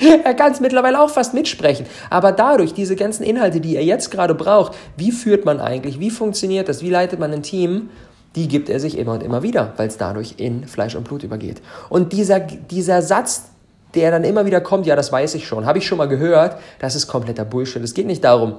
er 0.24 0.34
kann 0.34 0.52
es 0.52 0.60
mittlerweile 0.60 1.00
auch 1.00 1.10
fast 1.10 1.34
mitsprechen. 1.34 1.86
Aber 2.08 2.32
dadurch, 2.32 2.72
diese 2.74 2.96
ganzen 2.96 3.22
Inhalte, 3.22 3.60
die 3.60 3.76
er 3.76 3.84
jetzt 3.84 4.10
gerade 4.10 4.34
braucht, 4.34 4.72
wie 4.96 5.12
führt 5.12 5.44
man 5.44 5.60
eigentlich, 5.60 6.00
wie 6.00 6.10
funktioniert 6.10 6.68
das, 6.68 6.82
wie 6.82 6.90
leitet 6.90 7.20
man 7.20 7.32
ein 7.32 7.42
Team, 7.42 7.90
die 8.36 8.48
gibt 8.48 8.68
er 8.68 8.78
sich 8.78 8.96
immer 8.96 9.12
und 9.12 9.22
immer 9.22 9.42
wieder, 9.42 9.72
weil 9.76 9.88
es 9.88 9.96
dadurch 9.96 10.34
in 10.38 10.66
Fleisch 10.66 10.94
und 10.94 11.04
Blut 11.04 11.22
übergeht. 11.22 11.60
Und 11.88 12.12
dieser, 12.12 12.40
dieser 12.40 13.02
Satz, 13.02 13.50
der 13.94 14.12
dann 14.12 14.24
immer 14.24 14.46
wieder 14.46 14.60
kommt, 14.60 14.86
ja, 14.86 14.94
das 14.94 15.10
weiß 15.10 15.34
ich 15.34 15.46
schon, 15.46 15.66
habe 15.66 15.78
ich 15.78 15.86
schon 15.86 15.98
mal 15.98 16.06
gehört, 16.06 16.56
das 16.78 16.94
ist 16.94 17.08
kompletter 17.08 17.44
Bullshit. 17.44 17.82
Es 17.82 17.92
geht 17.92 18.06
nicht 18.06 18.22
darum, 18.22 18.54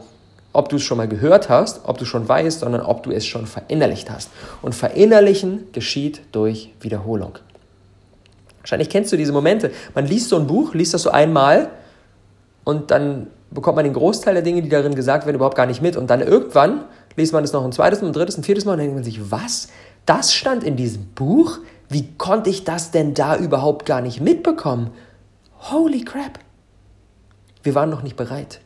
ob 0.53 0.67
du 0.67 0.75
es 0.75 0.83
schon 0.83 0.97
mal 0.97 1.07
gehört 1.07 1.47
hast, 1.47 1.81
ob 1.85 1.97
du 1.97 2.03
schon 2.03 2.27
weißt, 2.27 2.59
sondern 2.59 2.81
ob 2.81 3.03
du 3.03 3.11
es 3.11 3.25
schon 3.25 3.47
verinnerlicht 3.47 4.09
hast. 4.09 4.29
Und 4.61 4.75
verinnerlichen 4.75 5.71
geschieht 5.71 6.21
durch 6.33 6.73
Wiederholung. 6.81 7.39
Wahrscheinlich 8.61 8.89
kennst 8.89 9.11
du 9.11 9.17
diese 9.17 9.31
Momente. 9.31 9.71
Man 9.93 10.05
liest 10.05 10.29
so 10.29 10.37
ein 10.37 10.47
Buch, 10.47 10.73
liest 10.73 10.93
das 10.93 11.03
so 11.03 11.11
einmal 11.11 11.69
und 12.63 12.91
dann 12.91 13.27
bekommt 13.49 13.75
man 13.75 13.85
den 13.85 13.93
Großteil 13.93 14.33
der 14.33 14.43
Dinge, 14.43 14.61
die 14.61 14.69
darin 14.69 14.95
gesagt 14.95 15.25
werden, 15.25 15.35
überhaupt 15.35 15.57
gar 15.57 15.65
nicht 15.65 15.81
mit. 15.81 15.97
Und 15.97 16.09
dann 16.09 16.21
irgendwann 16.21 16.85
liest 17.15 17.33
man 17.33 17.43
es 17.43 17.53
noch 17.53 17.65
ein 17.65 17.71
zweites, 17.71 18.01
ein 18.01 18.13
drittes, 18.13 18.37
ein 18.37 18.43
viertes 18.43 18.65
Mal 18.65 18.73
und 18.73 18.77
dann 18.79 18.85
denkt 18.87 18.95
man 18.95 19.03
sich, 19.03 19.31
was? 19.31 19.67
Das 20.05 20.33
stand 20.33 20.63
in 20.63 20.75
diesem 20.75 21.07
Buch? 21.13 21.59
Wie 21.89 22.07
konnte 22.17 22.49
ich 22.49 22.63
das 22.63 22.91
denn 22.91 23.13
da 23.13 23.35
überhaupt 23.35 23.85
gar 23.85 24.01
nicht 24.01 24.21
mitbekommen? 24.21 24.91
Holy 25.71 26.03
crap! 26.05 26.39
Wir 27.63 27.75
waren 27.75 27.89
noch 27.89 28.01
nicht 28.01 28.15
bereit. 28.15 28.61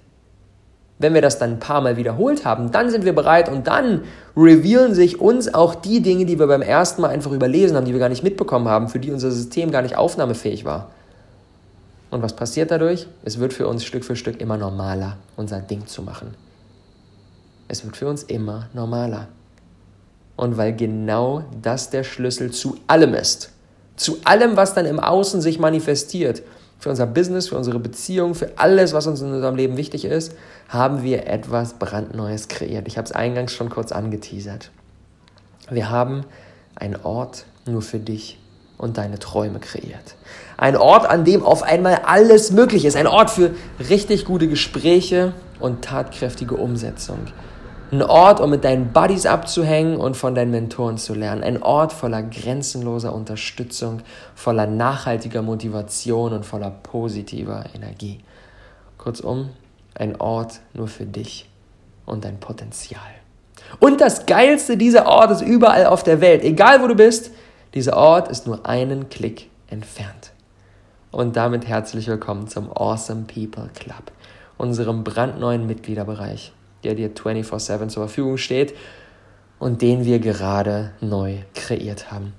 Wenn 0.98 1.14
wir 1.14 1.22
das 1.22 1.40
dann 1.40 1.52
ein 1.52 1.60
paar 1.60 1.82
Mal 1.82 1.98
wiederholt 1.98 2.46
haben, 2.46 2.72
dann 2.72 2.90
sind 2.90 3.04
wir 3.04 3.14
bereit 3.14 3.50
und 3.50 3.68
dann 3.68 4.04
revealen 4.38 4.94
sich 4.94 5.20
uns 5.20 5.54
auch 5.54 5.76
die 5.76 6.02
Dinge, 6.02 6.26
die 6.26 6.40
wir 6.40 6.48
beim 6.48 6.62
ersten 6.62 7.02
Mal 7.02 7.10
einfach 7.10 7.32
überlesen 7.32 7.76
haben, 7.76 7.86
die 7.86 7.92
wir 7.92 8.00
gar 8.00 8.10
nicht 8.10 8.24
mitbekommen 8.24 8.70
haben, 8.70 8.88
für 8.88 9.00
die 9.00 9.12
unser 9.12 9.32
System 9.32 9.72
gar 9.72 9.82
nicht 9.82 9.98
aufnahmefähig 9.98 10.64
war. 10.64 10.92
Und 12.12 12.22
was 12.22 12.34
passiert 12.34 12.72
dadurch? 12.72 13.08
Es 13.26 13.40
wird 13.40 13.52
für 13.52 13.68
uns 13.68 13.84
Stück 13.84 14.06
für 14.06 14.16
Stück 14.16 14.40
immer 14.40 14.58
normaler, 14.58 15.18
unser 15.36 15.60
Ding 15.60 15.86
zu 15.86 16.02
machen. 16.02 16.34
Es 17.68 17.84
wird 17.84 17.98
für 17.98 18.08
uns 18.08 18.24
immer 18.24 18.70
normaler. 18.74 19.28
Und 20.38 20.56
weil 20.56 20.74
genau 20.74 21.44
das 21.62 21.90
der 21.90 22.04
Schlüssel 22.04 22.52
zu 22.52 22.78
allem 22.88 23.14
ist, 23.14 23.52
zu 23.96 24.18
allem, 24.24 24.56
was 24.56 24.74
dann 24.74 24.86
im 24.86 25.00
Außen 25.00 25.42
sich 25.42 25.60
manifestiert, 25.60 26.44
für 26.86 26.92
unser 26.92 27.08
Business, 27.08 27.50
für 27.50 27.58
unsere 27.58 27.80
Beziehung, 27.80 28.36
für 28.36 28.52
alles, 28.58 28.94
was 28.94 29.08
uns 29.08 29.20
in 29.20 29.34
unserem 29.34 29.56
Leben 29.56 29.76
wichtig 29.76 30.06
ist, 30.06 30.36
haben 30.70 31.02
wir 31.02 31.26
etwas 31.26 31.74
brandneues 31.80 32.48
kreiert. 32.48 32.88
Ich 32.88 33.00
habe 33.00 33.06
es 33.06 33.12
eingangs 33.12 33.54
schon 33.54 33.72
kurz 33.72 33.92
angeteasert. 33.92 34.70
Wir 35.68 35.90
haben 35.90 36.26
einen 36.76 36.96
Ort 36.98 37.46
nur 37.66 37.82
für 37.82 37.98
dich 37.98 38.38
und 38.78 39.00
deine 39.00 39.18
Träume 39.18 39.58
kreiert. 39.60 40.14
Ein 40.58 40.78
Ort, 40.78 41.10
an 41.10 41.26
dem 41.26 41.42
auf 41.42 41.64
einmal 41.64 42.02
alles 42.06 42.52
möglich 42.52 42.86
ist. 42.86 42.96
Ein 42.96 43.08
Ort 43.08 43.32
für 43.32 43.56
richtig 43.90 44.24
gute 44.26 44.48
Gespräche 44.48 45.34
und 45.60 45.84
tatkräftige 45.84 46.54
Umsetzung. 46.54 47.18
Ein 47.92 48.02
Ort, 48.02 48.40
um 48.40 48.50
mit 48.50 48.64
deinen 48.64 48.92
Buddies 48.94 49.28
abzuhängen 49.28 49.98
und 49.98 50.18
von 50.18 50.34
deinen 50.34 50.50
Mentoren 50.50 50.98
zu 50.98 51.14
lernen. 51.14 51.44
Ein 51.44 51.62
Ort 51.62 51.94
voller 51.94 52.24
grenzenloser 52.24 53.14
Unterstützung, 53.14 54.02
voller 54.34 54.66
nachhaltiger 54.66 55.44
Motivation 55.44 56.34
und 56.34 56.46
voller 56.48 56.72
positiver 56.72 57.66
Energie. 57.76 58.22
Kurzum, 58.98 59.52
ein 59.94 60.20
Ort 60.20 60.62
nur 60.74 60.88
für 60.88 61.06
dich 61.06 61.48
und 62.08 62.26
dein 62.26 62.40
Potenzial. 62.40 63.02
Und 63.80 64.02
das 64.02 64.26
Geilste, 64.26 64.78
dieser 64.78 65.06
Ort 65.06 65.30
ist 65.30 65.42
überall 65.42 65.86
auf 65.86 66.02
der 66.02 66.22
Welt. 66.22 66.44
Egal 66.44 66.82
wo 66.82 66.88
du 66.88 66.96
bist, 66.96 67.30
dieser 67.76 67.98
Ort 67.98 68.30
ist 68.30 68.48
nur 68.48 68.66
einen 68.66 69.10
Klick 69.10 69.50
entfernt. 69.68 70.32
Und 71.12 71.36
damit 71.36 71.68
herzlich 71.68 72.08
willkommen 72.08 72.48
zum 72.48 72.72
Awesome 72.76 73.26
People 73.32 73.70
Club, 73.76 74.12
unserem 74.58 75.04
brandneuen 75.04 75.68
Mitgliederbereich 75.68 76.52
der 76.86 76.96
dir 76.96 77.10
24/7 77.10 77.90
zur 77.90 78.04
Verfügung 78.04 78.38
steht 78.38 78.74
und 79.60 79.82
den 79.82 80.06
wir 80.06 80.20
gerade 80.20 80.92
neu 81.02 81.38
kreiert 81.54 82.12
haben. 82.12 82.34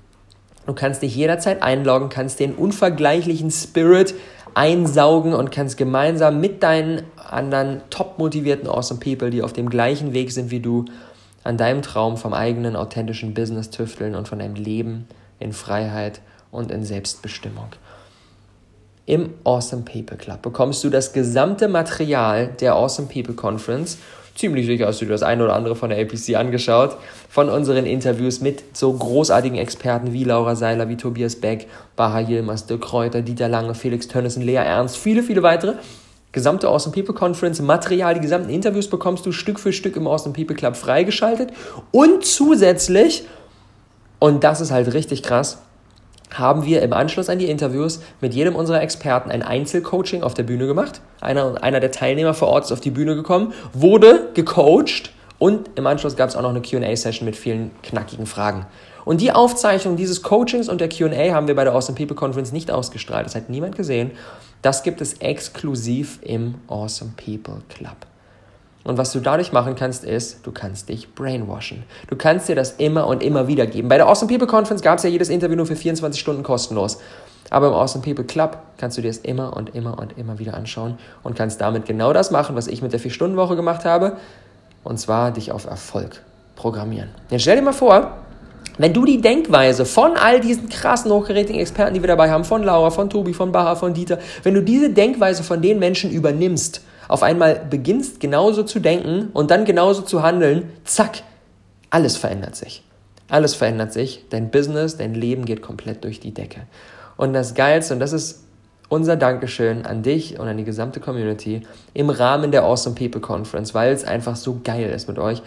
Du 0.65 0.73
kannst 0.73 1.01
dich 1.01 1.15
jederzeit 1.15 1.63
einloggen, 1.63 2.09
kannst 2.09 2.39
den 2.39 2.53
unvergleichlichen 2.53 3.51
Spirit 3.51 4.13
einsaugen 4.53 5.33
und 5.33 5.51
kannst 5.51 5.77
gemeinsam 5.77 6.41
mit 6.41 6.63
deinen 6.63 7.03
anderen 7.15 7.81
top 7.89 8.17
motivierten 8.17 8.67
Awesome 8.67 8.99
People, 8.99 9.29
die 9.29 9.43
auf 9.43 9.53
dem 9.53 9.69
gleichen 9.69 10.13
Weg 10.13 10.31
sind 10.31 10.51
wie 10.51 10.59
du, 10.59 10.85
an 11.43 11.57
deinem 11.57 11.81
Traum 11.81 12.17
vom 12.17 12.33
eigenen 12.33 12.75
authentischen 12.75 13.33
Business 13.33 13.69
tüfteln 13.69 14.15
und 14.15 14.27
von 14.27 14.39
deinem 14.39 14.55
Leben 14.55 15.07
in 15.39 15.53
Freiheit 15.53 16.21
und 16.51 16.71
in 16.71 16.83
Selbstbestimmung. 16.83 17.67
Im 19.05 19.35
Awesome 19.45 19.83
People 19.83 20.17
Club 20.17 20.41
bekommst 20.41 20.83
du 20.83 20.89
das 20.89 21.13
gesamte 21.13 21.69
Material 21.69 22.47
der 22.59 22.73
Awesome 22.73 23.07
People 23.07 23.35
Conference 23.35 23.97
ziemlich 24.37 24.65
sicher 24.65 24.87
hast 24.87 25.01
du 25.01 25.05
dir 25.05 25.11
das 25.11 25.23
eine 25.23 25.43
oder 25.43 25.55
andere 25.55 25.75
von 25.75 25.89
der 25.89 25.99
APC 25.99 26.35
angeschaut, 26.35 26.97
von 27.29 27.49
unseren 27.49 27.85
Interviews 27.85 28.39
mit 28.39 28.63
so 28.77 28.93
großartigen 28.93 29.57
Experten 29.57 30.13
wie 30.13 30.23
Laura 30.23 30.55
Seiler, 30.55 30.87
wie 30.89 30.95
Tobias 30.95 31.35
Beck, 31.35 31.67
Baha 31.95 32.19
Yilmaz, 32.21 32.65
Dirk 32.65 32.81
Kräuter, 32.81 33.21
Dieter 33.21 33.49
Lange, 33.49 33.75
Felix 33.75 34.07
Tönnissen, 34.07 34.43
Lea 34.43 34.55
Ernst, 34.55 34.97
viele, 34.97 35.23
viele 35.23 35.43
weitere. 35.43 35.73
Gesamte 36.33 36.67
Awesome 36.67 36.93
People 36.93 37.15
Conference, 37.15 37.61
Material, 37.61 38.13
die 38.13 38.19
gesamten 38.19 38.49
Interviews 38.49 38.89
bekommst 38.89 39.25
du 39.25 39.31
Stück 39.31 39.59
für 39.59 39.73
Stück 39.73 39.95
im 39.95 40.05
Awesome 40.05 40.35
People 40.35 40.55
Club 40.55 40.75
freigeschaltet. 40.75 41.51
Und 41.91 42.25
zusätzlich, 42.25 43.23
und 44.19 44.43
das 44.43 44.61
ist 44.61 44.71
halt 44.71 44.93
richtig 44.93 45.23
krass, 45.23 45.59
haben 46.33 46.65
wir 46.65 46.81
im 46.81 46.93
Anschluss 46.93 47.29
an 47.29 47.39
die 47.39 47.49
Interviews 47.49 48.01
mit 48.21 48.33
jedem 48.33 48.55
unserer 48.55 48.81
Experten 48.81 49.31
ein 49.31 49.43
Einzelcoaching 49.43 50.23
auf 50.23 50.33
der 50.33 50.43
Bühne 50.43 50.67
gemacht. 50.67 51.01
Einer, 51.21 51.63
einer 51.63 51.79
der 51.79 51.91
Teilnehmer 51.91 52.33
vor 52.33 52.49
Ort 52.49 52.65
ist 52.65 52.71
auf 52.71 52.81
die 52.81 52.91
Bühne 52.91 53.15
gekommen, 53.15 53.53
wurde 53.73 54.29
gecoacht 54.33 55.11
und 55.39 55.69
im 55.75 55.87
Anschluss 55.87 56.15
gab 56.15 56.29
es 56.29 56.35
auch 56.35 56.41
noch 56.41 56.49
eine 56.49 56.61
QA-Session 56.61 57.25
mit 57.25 57.35
vielen 57.35 57.71
knackigen 57.83 58.25
Fragen. 58.25 58.65
Und 59.05 59.21
die 59.21 59.31
Aufzeichnung 59.31 59.95
dieses 59.95 60.21
Coachings 60.21 60.67
und 60.67 60.81
der 60.81 60.89
QA 60.89 61.33
haben 61.33 61.47
wir 61.47 61.55
bei 61.55 61.63
der 61.63 61.73
Awesome 61.73 61.97
People 61.97 62.15
Conference 62.15 62.51
nicht 62.51 62.71
ausgestrahlt. 62.71 63.25
Das 63.25 63.35
hat 63.35 63.49
niemand 63.49 63.77
gesehen. 63.77 64.11
Das 64.61 64.83
gibt 64.83 64.99
es 64.99 65.13
exklusiv 65.19 66.19
im 66.23 66.55
Awesome 66.67 67.11
People 67.15 67.61
Club. 67.69 67.95
Und 68.87 68.97
was 68.97 69.11
du 69.11 69.19
dadurch 69.19 69.51
machen 69.51 69.75
kannst, 69.75 70.05
ist, 70.05 70.47
du 70.47 70.53
kannst 70.53 70.87
dich 70.87 71.13
brainwashen. 71.13 71.83
Du 72.07 72.15
kannst 72.15 72.47
dir 72.47 72.55
das 72.55 72.71
immer 72.77 73.05
und 73.07 73.21
immer 73.21 73.49
wieder 73.49 73.67
geben. 73.67 73.89
Bei 73.89 73.97
der 73.97 74.07
Awesome 74.07 74.31
People 74.31 74.47
Conference 74.47 74.81
gab 74.81 74.97
es 74.97 75.03
ja 75.03 75.09
jedes 75.09 75.27
Interview 75.27 75.57
nur 75.57 75.65
für 75.65 75.75
24 75.75 76.17
Stunden 76.17 76.41
kostenlos. 76.41 76.97
Aber 77.49 77.67
im 77.67 77.73
Awesome 77.73 78.01
People 78.01 78.23
Club 78.23 78.57
kannst 78.77 78.97
du 78.97 79.01
dir 79.01 79.09
das 79.09 79.17
immer 79.17 79.57
und 79.57 79.75
immer 79.75 79.99
und 79.99 80.17
immer 80.17 80.39
wieder 80.39 80.53
anschauen 80.53 80.97
und 81.21 81.35
kannst 81.35 81.59
damit 81.59 81.85
genau 81.85 82.13
das 82.13 82.31
machen, 82.31 82.55
was 82.55 82.67
ich 82.67 82.81
mit 82.81 82.93
der 82.93 83.01
4-Stunden-Woche 83.01 83.57
gemacht 83.57 83.83
habe. 83.83 84.15
Und 84.85 84.97
zwar 85.01 85.31
dich 85.31 85.51
auf 85.51 85.65
Erfolg 85.65 86.21
programmieren. 86.55 87.09
Jetzt 87.29 87.41
stell 87.41 87.57
dir 87.57 87.63
mal 87.63 87.73
vor, 87.73 88.13
wenn 88.77 88.93
du 88.93 89.03
die 89.03 89.19
Denkweise 89.19 89.83
von 89.83 90.15
all 90.15 90.39
diesen 90.39 90.69
krassen, 90.69 91.11
hochgerätigen 91.11 91.59
Experten, 91.59 91.93
die 91.93 92.01
wir 92.01 92.07
dabei 92.07 92.31
haben, 92.31 92.45
von 92.45 92.63
Laura, 92.63 92.89
von 92.89 93.09
Tobi, 93.09 93.33
von 93.33 93.51
Baha, 93.51 93.75
von 93.75 93.93
Dieter, 93.93 94.17
wenn 94.43 94.53
du 94.53 94.63
diese 94.63 94.91
Denkweise 94.91 95.43
von 95.43 95.61
den 95.61 95.77
Menschen 95.77 96.09
übernimmst 96.09 96.83
auf 97.07 97.23
einmal 97.23 97.65
beginnst 97.69 98.19
genauso 98.19 98.63
zu 98.63 98.79
denken 98.79 99.29
und 99.33 99.51
dann 99.51 99.65
genauso 99.65 100.01
zu 100.01 100.23
handeln, 100.23 100.71
zack, 100.83 101.23
alles 101.89 102.17
verändert 102.17 102.55
sich. 102.55 102.83
Alles 103.29 103.55
verändert 103.55 103.91
sich, 103.91 104.25
dein 104.29 104.51
Business, 104.51 104.97
dein 104.97 105.13
Leben 105.13 105.45
geht 105.45 105.61
komplett 105.61 106.03
durch 106.03 106.19
die 106.19 106.33
Decke. 106.33 106.61
Und 107.17 107.33
das 107.33 107.55
Geilste, 107.55 107.93
und 107.93 107.99
das 107.99 108.13
ist 108.13 108.43
unser 108.89 109.17
Dankeschön 109.17 109.85
an 109.85 110.01
dich 110.01 110.39
und 110.39 110.47
an 110.47 110.57
die 110.57 110.63
gesamte 110.63 110.99
Community 110.99 111.61
im 111.93 112.09
Rahmen 112.09 112.51
der 112.51 112.63
Awesome 112.63 112.95
People 112.95 113.19
Conference, 113.19 113.73
weil 113.73 113.91
es 113.91 114.05
einfach 114.05 114.37
so 114.37 114.61
geil 114.63 114.89
ist 114.89 115.09
mit 115.09 115.19
euch, 115.19 115.41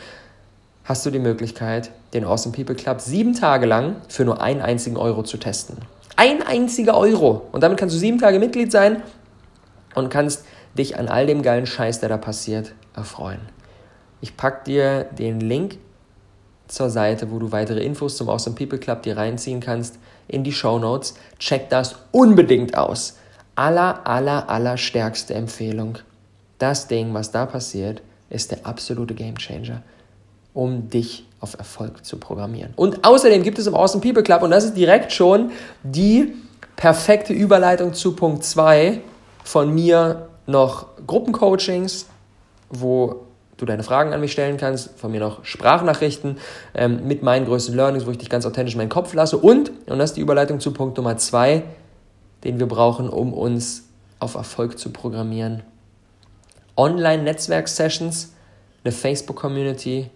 hast 0.85 1.07
du 1.07 1.11
die 1.11 1.19
Möglichkeit, 1.19 1.91
den 2.13 2.25
Awesome 2.25 2.55
People 2.55 2.75
Club 2.75 3.01
sieben 3.01 3.35
Tage 3.35 3.65
lang 3.65 3.97
für 4.09 4.25
nur 4.25 4.43
einen 4.43 4.61
einzigen 4.61 4.97
Euro 4.97 5.23
zu 5.23 5.39
testen. 5.39 5.79
Ein 6.17 6.43
einziger 6.43 6.99
Euro. 6.99 7.47
Und 7.53 7.63
damit 7.63 7.79
kannst 7.79 7.95
du 7.95 7.99
sieben 7.99 8.19
Tage 8.19 8.39
Mitglied 8.39 8.71
sein 8.73 9.03
und 9.95 10.11
kannst 10.11 10.45
dich 10.77 10.99
an 10.99 11.09
all 11.09 11.27
dem 11.27 11.43
geilen 11.43 11.67
Scheiß, 11.67 12.01
der 12.01 12.09
da 12.09 12.17
passiert, 12.17 12.75
erfreuen. 12.95 13.41
Ich 14.21 14.37
pack 14.37 14.65
dir 14.65 15.05
den 15.05 15.41
Link 15.41 15.79
zur 16.69 16.91
Seite, 16.91 17.31
wo 17.31 17.39
du 17.39 17.53
weitere 17.53 17.83
Infos 17.83 18.17
zum 18.17 18.29
Awesome 18.29 18.55
People 18.55 18.79
Club 18.79 19.03
dir 19.03 19.17
reinziehen 19.17 19.61
kannst, 19.61 19.99
in 20.29 20.45
die 20.45 20.53
Show 20.53 20.79
Notes. 20.79 21.15
Check 21.39 21.69
das 21.71 21.97
unbedingt 22.13 22.77
aus. 22.77 23.19
Aller, 23.57 24.07
aller, 24.07 24.49
aller 24.49 24.77
stärkste 24.77 25.35
Empfehlung 25.35 25.99
das 26.59 26.87
Ding, 26.87 27.13
was 27.15 27.33
da 27.33 27.47
passiert, 27.47 28.03
ist 28.29 28.53
der 28.53 28.67
absolute 28.67 29.15
Gamechanger, 29.15 29.83
um 30.55 30.89
dich 30.89 31.27
auf 31.41 31.59
Erfolg 31.59 32.05
zu 32.05 32.19
programmieren. 32.19 32.73
Und 32.77 33.05
außerdem 33.05 33.43
gibt 33.43 33.59
es 33.59 33.67
im 33.67 33.75
Awesome 33.75 34.03
People 34.03 34.23
Club, 34.23 34.43
und 34.43 34.51
das 34.51 34.65
ist 34.65 34.77
direkt 34.77 35.13
schon 35.13 35.51
die 35.83 36.35
perfekte 36.77 37.33
Überleitung 37.33 37.95
zu 37.95 38.15
Punkt 38.15 38.45
2 38.45 39.01
von 39.43 39.75
mir 39.75 40.30
noch 40.51 40.87
Gruppencoachings, 41.07 42.07
wo 42.69 43.27
du 43.57 43.67
deine 43.67 43.83
Fragen 43.83 44.13
an 44.13 44.21
mich 44.21 44.33
stellen 44.33 44.57
kannst, 44.57 44.99
von 44.99 45.11
mir 45.11 45.21
noch 45.21 45.45
Sprachnachrichten 45.45 46.39
ähm, 46.75 47.07
mit 47.07 47.23
meinen 47.23 47.45
größten 47.47 47.75
Learnings, 47.75 48.07
wo 48.07 48.11
ich 48.11 48.19
dich 48.19 48.31
ganz 48.31 48.47
authentisch 48.47 48.75
in 48.75 48.79
meinen 48.79 48.89
Kopf 48.89 49.13
lasse. 49.15 49.37
Und, 49.39 49.71
und 49.87 49.99
das 49.99 50.11
ist 50.11 50.17
die 50.17 50.23
Überleitung 50.23 50.61
zu 50.61 50.73
Punkt 50.73 50.97
Nummer 50.97 51.17
2, 51.17 51.63
den 52.45 52.59
wir 52.59 52.67
brauchen, 52.67 53.09
um 53.09 53.33
uns 53.33 53.85
auf 54.19 54.35
Erfolg 54.35 54.79
zu 54.79 54.91
programmieren. 54.91 55.63
Online-Netzwerk-Sessions, 56.77 58.33
eine 58.85 58.93
Facebook-Community, 58.93 60.09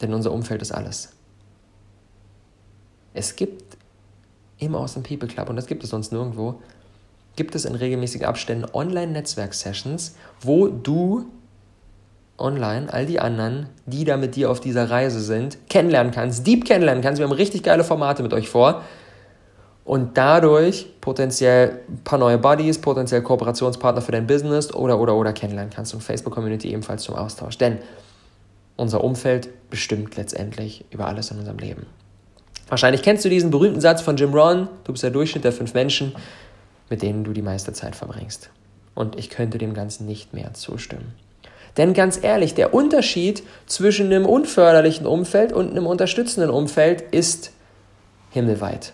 denn 0.00 0.14
unser 0.14 0.32
Umfeld 0.32 0.62
ist 0.62 0.72
alles. 0.72 1.10
Es 3.14 3.36
gibt 3.36 3.76
im 4.58 4.74
Awesome 4.74 5.04
People 5.06 5.28
Club, 5.28 5.48
und 5.48 5.56
das 5.56 5.66
gibt 5.66 5.84
es 5.84 5.90
sonst 5.90 6.12
nirgendwo, 6.12 6.60
gibt 7.40 7.54
es 7.54 7.64
in 7.64 7.74
regelmäßigen 7.74 8.26
Abständen 8.26 8.66
Online-Netzwerk-Sessions, 8.70 10.14
wo 10.42 10.66
du 10.68 11.24
online 12.36 12.92
all 12.92 13.06
die 13.06 13.18
anderen, 13.18 13.70
die 13.86 14.04
da 14.04 14.18
mit 14.18 14.36
dir 14.36 14.50
auf 14.50 14.60
dieser 14.60 14.90
Reise 14.90 15.22
sind, 15.22 15.56
kennenlernen 15.70 16.12
kannst, 16.12 16.46
deep 16.46 16.66
kennenlernen 16.66 17.02
kannst. 17.02 17.18
Wir 17.18 17.26
haben 17.26 17.32
richtig 17.32 17.62
geile 17.62 17.82
Formate 17.82 18.22
mit 18.22 18.34
euch 18.34 18.50
vor. 18.50 18.82
Und 19.86 20.18
dadurch 20.18 20.86
potenziell 21.00 21.80
ein 21.88 22.04
paar 22.04 22.18
neue 22.18 22.36
Buddies, 22.36 22.78
potenziell 22.78 23.22
Kooperationspartner 23.22 24.02
für 24.02 24.12
dein 24.12 24.26
Business 24.26 24.74
oder, 24.74 25.00
oder, 25.00 25.14
oder 25.14 25.32
kennenlernen 25.32 25.72
kannst. 25.74 25.94
Und 25.94 26.02
Facebook-Community 26.02 26.70
ebenfalls 26.70 27.04
zum 27.04 27.14
Austausch. 27.14 27.56
Denn 27.56 27.78
unser 28.76 29.02
Umfeld 29.02 29.48
bestimmt 29.70 30.14
letztendlich 30.18 30.84
über 30.90 31.06
alles 31.06 31.30
in 31.30 31.38
unserem 31.38 31.56
Leben. 31.56 31.86
Wahrscheinlich 32.68 33.00
kennst 33.00 33.24
du 33.24 33.30
diesen 33.30 33.50
berühmten 33.50 33.80
Satz 33.80 34.02
von 34.02 34.18
Jim 34.18 34.34
Rohn, 34.34 34.68
du 34.84 34.92
bist 34.92 35.02
der 35.02 35.10
Durchschnitt 35.10 35.44
der 35.44 35.52
fünf 35.52 35.72
Menschen, 35.72 36.12
mit 36.90 37.00
denen 37.00 37.24
du 37.24 37.32
die 37.32 37.40
meiste 37.40 37.72
Zeit 37.72 37.96
verbringst. 37.96 38.50
Und 38.94 39.18
ich 39.18 39.30
könnte 39.30 39.56
dem 39.56 39.72
Ganzen 39.72 40.06
nicht 40.06 40.34
mehr 40.34 40.52
zustimmen. 40.52 41.14
Denn 41.76 41.94
ganz 41.94 42.22
ehrlich, 42.22 42.54
der 42.54 42.74
Unterschied 42.74 43.42
zwischen 43.66 44.06
einem 44.06 44.26
unförderlichen 44.26 45.06
Umfeld 45.06 45.52
und 45.52 45.70
einem 45.70 45.86
unterstützenden 45.86 46.50
Umfeld 46.50 47.00
ist 47.12 47.52
himmelweit. 48.30 48.92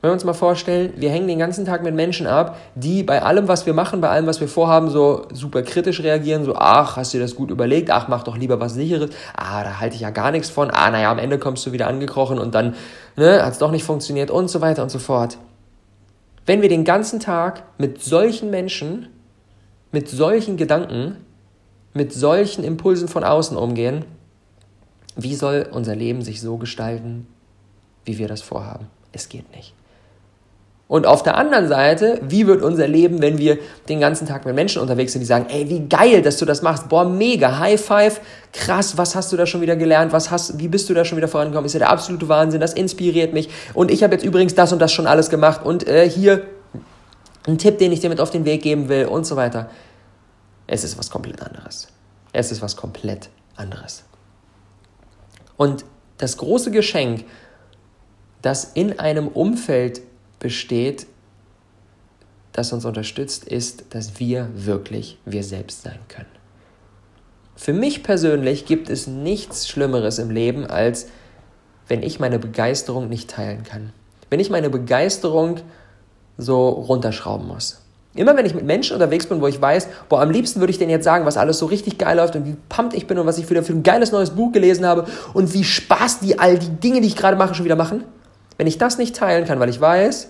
Wenn 0.00 0.10
wir 0.10 0.14
uns 0.14 0.24
mal 0.24 0.34
vorstellen, 0.34 0.92
wir 0.96 1.08
hängen 1.08 1.28
den 1.28 1.38
ganzen 1.38 1.64
Tag 1.64 1.82
mit 1.82 1.94
Menschen 1.94 2.26
ab, 2.26 2.58
die 2.74 3.02
bei 3.02 3.22
allem, 3.22 3.48
was 3.48 3.64
wir 3.64 3.72
machen, 3.72 4.02
bei 4.02 4.10
allem, 4.10 4.26
was 4.26 4.38
wir 4.38 4.48
vorhaben, 4.48 4.90
so 4.90 5.26
super 5.32 5.62
kritisch 5.62 6.02
reagieren, 6.02 6.44
so, 6.44 6.54
ach, 6.56 6.98
hast 6.98 7.14
du 7.14 7.18
dir 7.18 7.24
das 7.24 7.34
gut 7.34 7.50
überlegt, 7.50 7.90
ach, 7.90 8.06
mach 8.06 8.22
doch 8.22 8.36
lieber 8.36 8.60
was 8.60 8.74
sicheres, 8.74 9.08
ah, 9.34 9.64
da 9.64 9.80
halte 9.80 9.94
ich 9.94 10.02
ja 10.02 10.10
gar 10.10 10.30
nichts 10.30 10.50
von, 10.50 10.70
ah, 10.70 10.90
naja, 10.90 11.10
am 11.10 11.18
Ende 11.18 11.38
kommst 11.38 11.64
du 11.64 11.72
wieder 11.72 11.86
angekrochen 11.86 12.38
und 12.38 12.54
dann 12.54 12.74
ne, 13.16 13.42
hat 13.42 13.54
es 13.54 13.58
doch 13.58 13.70
nicht 13.70 13.84
funktioniert 13.84 14.30
und 14.30 14.48
so 14.48 14.60
weiter 14.60 14.82
und 14.82 14.90
so 14.90 14.98
fort. 14.98 15.38
Wenn 16.46 16.62
wir 16.62 16.68
den 16.68 16.84
ganzen 16.84 17.20
Tag 17.20 17.62
mit 17.78 18.02
solchen 18.02 18.50
Menschen, 18.50 19.08
mit 19.92 20.08
solchen 20.08 20.56
Gedanken 20.56 21.16
mit 21.94 22.12
solchen 22.12 22.64
Impulsen 22.64 23.08
von 23.08 23.24
außen 23.24 23.56
umgehen, 23.56 24.04
wie 25.16 25.36
soll 25.36 25.68
unser 25.70 25.94
Leben 25.94 26.22
sich 26.22 26.40
so 26.40 26.56
gestalten, 26.58 27.28
wie 28.04 28.18
wir 28.18 28.26
das 28.26 28.42
vorhaben? 28.42 28.88
Es 29.12 29.28
geht 29.28 29.54
nicht. 29.54 29.72
Und 30.94 31.08
auf 31.08 31.24
der 31.24 31.36
anderen 31.36 31.66
Seite, 31.66 32.20
wie 32.22 32.46
wird 32.46 32.62
unser 32.62 32.86
Leben, 32.86 33.20
wenn 33.20 33.36
wir 33.36 33.58
den 33.88 33.98
ganzen 33.98 34.28
Tag 34.28 34.46
mit 34.46 34.54
Menschen 34.54 34.80
unterwegs 34.80 35.10
sind, 35.10 35.22
die 35.22 35.26
sagen, 35.26 35.46
ey, 35.48 35.68
wie 35.68 35.88
geil, 35.88 36.22
dass 36.22 36.36
du 36.36 36.44
das 36.44 36.62
machst. 36.62 36.88
Boah, 36.88 37.04
mega, 37.04 37.58
High 37.58 37.84
Five, 37.84 38.20
krass, 38.52 38.96
was 38.96 39.16
hast 39.16 39.32
du 39.32 39.36
da 39.36 39.44
schon 39.44 39.60
wieder 39.60 39.74
gelernt? 39.74 40.12
Was 40.12 40.30
hast, 40.30 40.56
wie 40.60 40.68
bist 40.68 40.88
du 40.88 40.94
da 40.94 41.04
schon 41.04 41.16
wieder 41.16 41.26
vorangekommen? 41.26 41.66
Ist 41.66 41.72
ja 41.72 41.80
der 41.80 41.90
absolute 41.90 42.28
Wahnsinn, 42.28 42.60
das 42.60 42.74
inspiriert 42.74 43.32
mich. 43.32 43.48
Und 43.74 43.90
ich 43.90 44.04
habe 44.04 44.14
jetzt 44.14 44.24
übrigens 44.24 44.54
das 44.54 44.72
und 44.72 44.78
das 44.78 44.92
schon 44.92 45.08
alles 45.08 45.30
gemacht. 45.30 45.66
Und 45.66 45.84
äh, 45.88 46.08
hier 46.08 46.44
ein 47.48 47.58
Tipp, 47.58 47.78
den 47.78 47.90
ich 47.90 47.98
dir 47.98 48.08
mit 48.08 48.20
auf 48.20 48.30
den 48.30 48.44
Weg 48.44 48.62
geben 48.62 48.88
will 48.88 49.06
und 49.06 49.26
so 49.26 49.34
weiter. 49.34 49.70
Es 50.68 50.84
ist 50.84 50.96
was 50.96 51.10
komplett 51.10 51.42
anderes. 51.42 51.88
Es 52.32 52.52
ist 52.52 52.62
was 52.62 52.76
komplett 52.76 53.30
anderes. 53.56 54.04
Und 55.56 55.84
das 56.18 56.36
große 56.36 56.70
Geschenk, 56.70 57.24
das 58.42 58.70
in 58.74 59.00
einem 59.00 59.26
Umfeld 59.26 60.00
besteht, 60.44 61.06
das 62.52 62.70
uns 62.70 62.84
unterstützt, 62.84 63.44
ist, 63.44 63.86
dass 63.94 64.20
wir 64.20 64.50
wirklich 64.54 65.16
wir 65.24 65.42
selbst 65.42 65.80
sein 65.82 65.98
können. 66.08 66.28
Für 67.56 67.72
mich 67.72 68.02
persönlich 68.02 68.66
gibt 68.66 68.90
es 68.90 69.06
nichts 69.06 69.66
Schlimmeres 69.66 70.18
im 70.18 70.28
Leben, 70.28 70.66
als 70.66 71.06
wenn 71.88 72.02
ich 72.02 72.20
meine 72.20 72.38
Begeisterung 72.38 73.08
nicht 73.08 73.30
teilen 73.30 73.62
kann. 73.62 73.94
Wenn 74.28 74.38
ich 74.38 74.50
meine 74.50 74.68
Begeisterung 74.68 75.60
so 76.36 76.68
runterschrauben 76.68 77.48
muss. 77.48 77.80
Immer 78.14 78.36
wenn 78.36 78.44
ich 78.44 78.54
mit 78.54 78.66
Menschen 78.66 78.92
unterwegs 78.92 79.26
bin, 79.26 79.40
wo 79.40 79.46
ich 79.46 79.62
weiß, 79.62 79.88
boah, 80.10 80.20
am 80.20 80.30
liebsten 80.30 80.60
würde 80.60 80.72
ich 80.72 80.78
denen 80.78 80.90
jetzt 80.90 81.04
sagen, 81.04 81.24
was 81.24 81.38
alles 81.38 81.58
so 81.58 81.64
richtig 81.64 81.96
geil 81.96 82.18
läuft 82.18 82.36
und 82.36 82.44
wie 82.44 82.56
pumped 82.68 82.94
ich 82.94 83.06
bin 83.06 83.18
und 83.18 83.26
was 83.26 83.38
ich 83.38 83.48
wieder 83.48 83.62
für 83.62 83.72
ein 83.72 83.82
geiles 83.82 84.12
neues 84.12 84.30
Buch 84.30 84.52
gelesen 84.52 84.84
habe 84.84 85.06
und 85.32 85.54
wie 85.54 85.64
Spaß 85.64 86.20
die 86.20 86.38
all 86.38 86.58
die 86.58 86.68
Dinge, 86.68 87.00
die 87.00 87.06
ich 87.06 87.16
gerade 87.16 87.38
mache, 87.38 87.54
schon 87.54 87.64
wieder 87.64 87.76
machen. 87.76 88.04
Wenn 88.58 88.66
ich 88.66 88.76
das 88.76 88.98
nicht 88.98 89.16
teilen 89.16 89.46
kann, 89.46 89.58
weil 89.58 89.70
ich 89.70 89.80
weiß, 89.80 90.28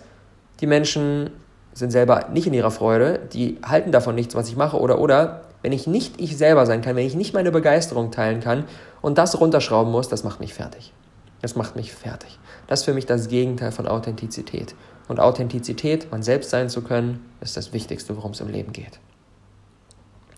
die 0.64 0.68
Menschen 0.68 1.29
sind 1.74 1.90
selber 1.90 2.29
nicht 2.33 2.46
in 2.46 2.55
ihrer 2.55 2.70
Freude, 2.70 3.20
die 3.35 3.59
halten 3.62 3.92
davon 3.92 4.14
nichts, 4.14 4.35
was 4.35 4.48
ich 4.48 4.57
mache 4.57 4.81
oder 4.81 4.98
oder, 4.98 5.42
wenn 5.61 5.72
ich 5.72 5.87
nicht 5.87 6.18
ich 6.18 6.38
selber 6.38 6.64
sein 6.64 6.81
kann, 6.81 6.96
wenn 6.96 7.07
ich 7.07 7.14
nicht 7.14 7.35
meine 7.35 7.53
Begeisterung 7.53 8.11
teilen 8.11 8.40
kann 8.40 8.64
und 9.03 9.18
das 9.18 9.38
runterschrauben 9.38 9.92
muss, 9.92 10.09
das 10.09 10.24
macht 10.24 10.40
mich 10.40 10.55
fertig. 10.55 10.94
Das 11.42 11.55
macht 11.55 11.77
mich 11.77 11.92
fertig. 11.92 12.38
Das 12.66 12.81
ist 12.81 12.85
für 12.87 12.94
mich 12.94 13.05
das 13.05 13.29
Gegenteil 13.29 13.72
von 13.72 13.87
Authentizität. 13.87 14.74
Und 15.07 15.20
Authentizität, 15.20 16.11
man 16.11 16.22
selbst 16.22 16.48
sein 16.48 16.70
zu 16.70 16.81
können, 16.81 17.22
ist 17.42 17.59
das 17.59 17.74
Wichtigste, 17.74 18.16
worum 18.16 18.31
es 18.31 18.40
im 18.40 18.48
Leben 18.48 18.72
geht. 18.72 18.98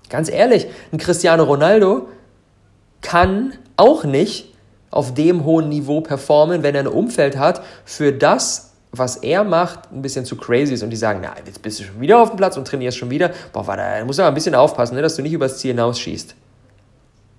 Ganz 0.09 0.29
ehrlich, 0.29 0.67
ein 0.91 0.99
Cristiano 0.99 1.45
Ronaldo 1.45 2.09
kann 3.01 3.53
auch 3.77 4.03
nicht 4.03 4.53
auf 4.91 5.15
dem 5.15 5.45
hohen 5.45 5.69
Niveau 5.69 6.01
performen, 6.01 6.65
wenn 6.65 6.75
er 6.75 6.81
ein 6.81 6.89
Umfeld 6.89 7.37
hat, 7.37 7.62
für 7.85 8.12
das, 8.12 8.73
was 8.98 9.16
er 9.16 9.44
macht, 9.44 9.92
ein 9.92 10.02
bisschen 10.02 10.24
zu 10.24 10.37
crazy 10.37 10.74
ist 10.74 10.82
und 10.82 10.90
die 10.90 10.96
sagen, 10.96 11.20
na, 11.22 11.35
jetzt 11.44 11.62
bist 11.62 11.80
du 11.80 11.85
schon 11.85 12.00
wieder 12.00 12.20
auf 12.20 12.30
dem 12.30 12.37
Platz 12.37 12.56
und 12.56 12.66
trainierst 12.66 12.98
schon 12.98 13.11
wieder. 13.11 13.30
Boah, 13.52 13.66
warte, 13.66 13.82
da 13.82 14.04
musst 14.04 14.18
du 14.18 14.22
aber 14.22 14.32
ein 14.32 14.35
bisschen 14.35 14.54
aufpassen, 14.54 14.94
ne, 14.94 15.02
dass 15.02 15.16
du 15.16 15.22
nicht 15.22 15.32
übers 15.32 15.59
Ziel 15.59 15.72
hinausschießt. 15.72 16.35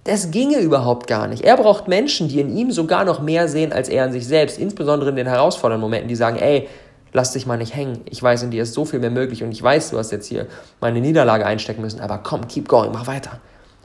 Das 0.03 0.31
ginge 0.31 0.59
überhaupt 0.59 1.07
gar 1.07 1.27
nicht. 1.27 1.43
Er 1.43 1.57
braucht 1.57 1.89
Menschen, 1.89 2.29
die 2.29 2.39
in 2.39 2.55
ihm 2.55 2.71
sogar 2.71 3.03
noch 3.03 3.21
mehr 3.21 3.49
sehen 3.49 3.73
als 3.73 3.89
er 3.89 4.05
in 4.05 4.13
sich 4.13 4.25
selbst, 4.25 4.57
insbesondere 4.57 5.09
in 5.09 5.17
den 5.17 5.27
herausfordernden 5.27 5.81
Momenten, 5.81 6.07
die 6.07 6.15
sagen, 6.15 6.37
ey, 6.37 6.69
lass 7.11 7.33
dich 7.33 7.45
mal 7.45 7.57
nicht 7.57 7.75
hängen. 7.75 8.01
Ich 8.05 8.23
weiß, 8.23 8.43
in 8.43 8.51
dir 8.51 8.63
ist 8.63 8.73
so 8.73 8.85
viel 8.85 8.99
mehr 8.99 9.11
möglich 9.11 9.43
und 9.43 9.51
ich 9.51 9.61
weiß, 9.61 9.89
du 9.89 9.97
hast 9.97 10.11
jetzt 10.11 10.27
hier 10.27 10.47
meine 10.79 11.01
Niederlage 11.01 11.45
einstecken 11.45 11.81
müssen, 11.81 11.99
aber 11.99 12.19
komm, 12.19 12.47
keep 12.47 12.69
going, 12.69 12.91
mach 12.93 13.07
weiter. 13.07 13.39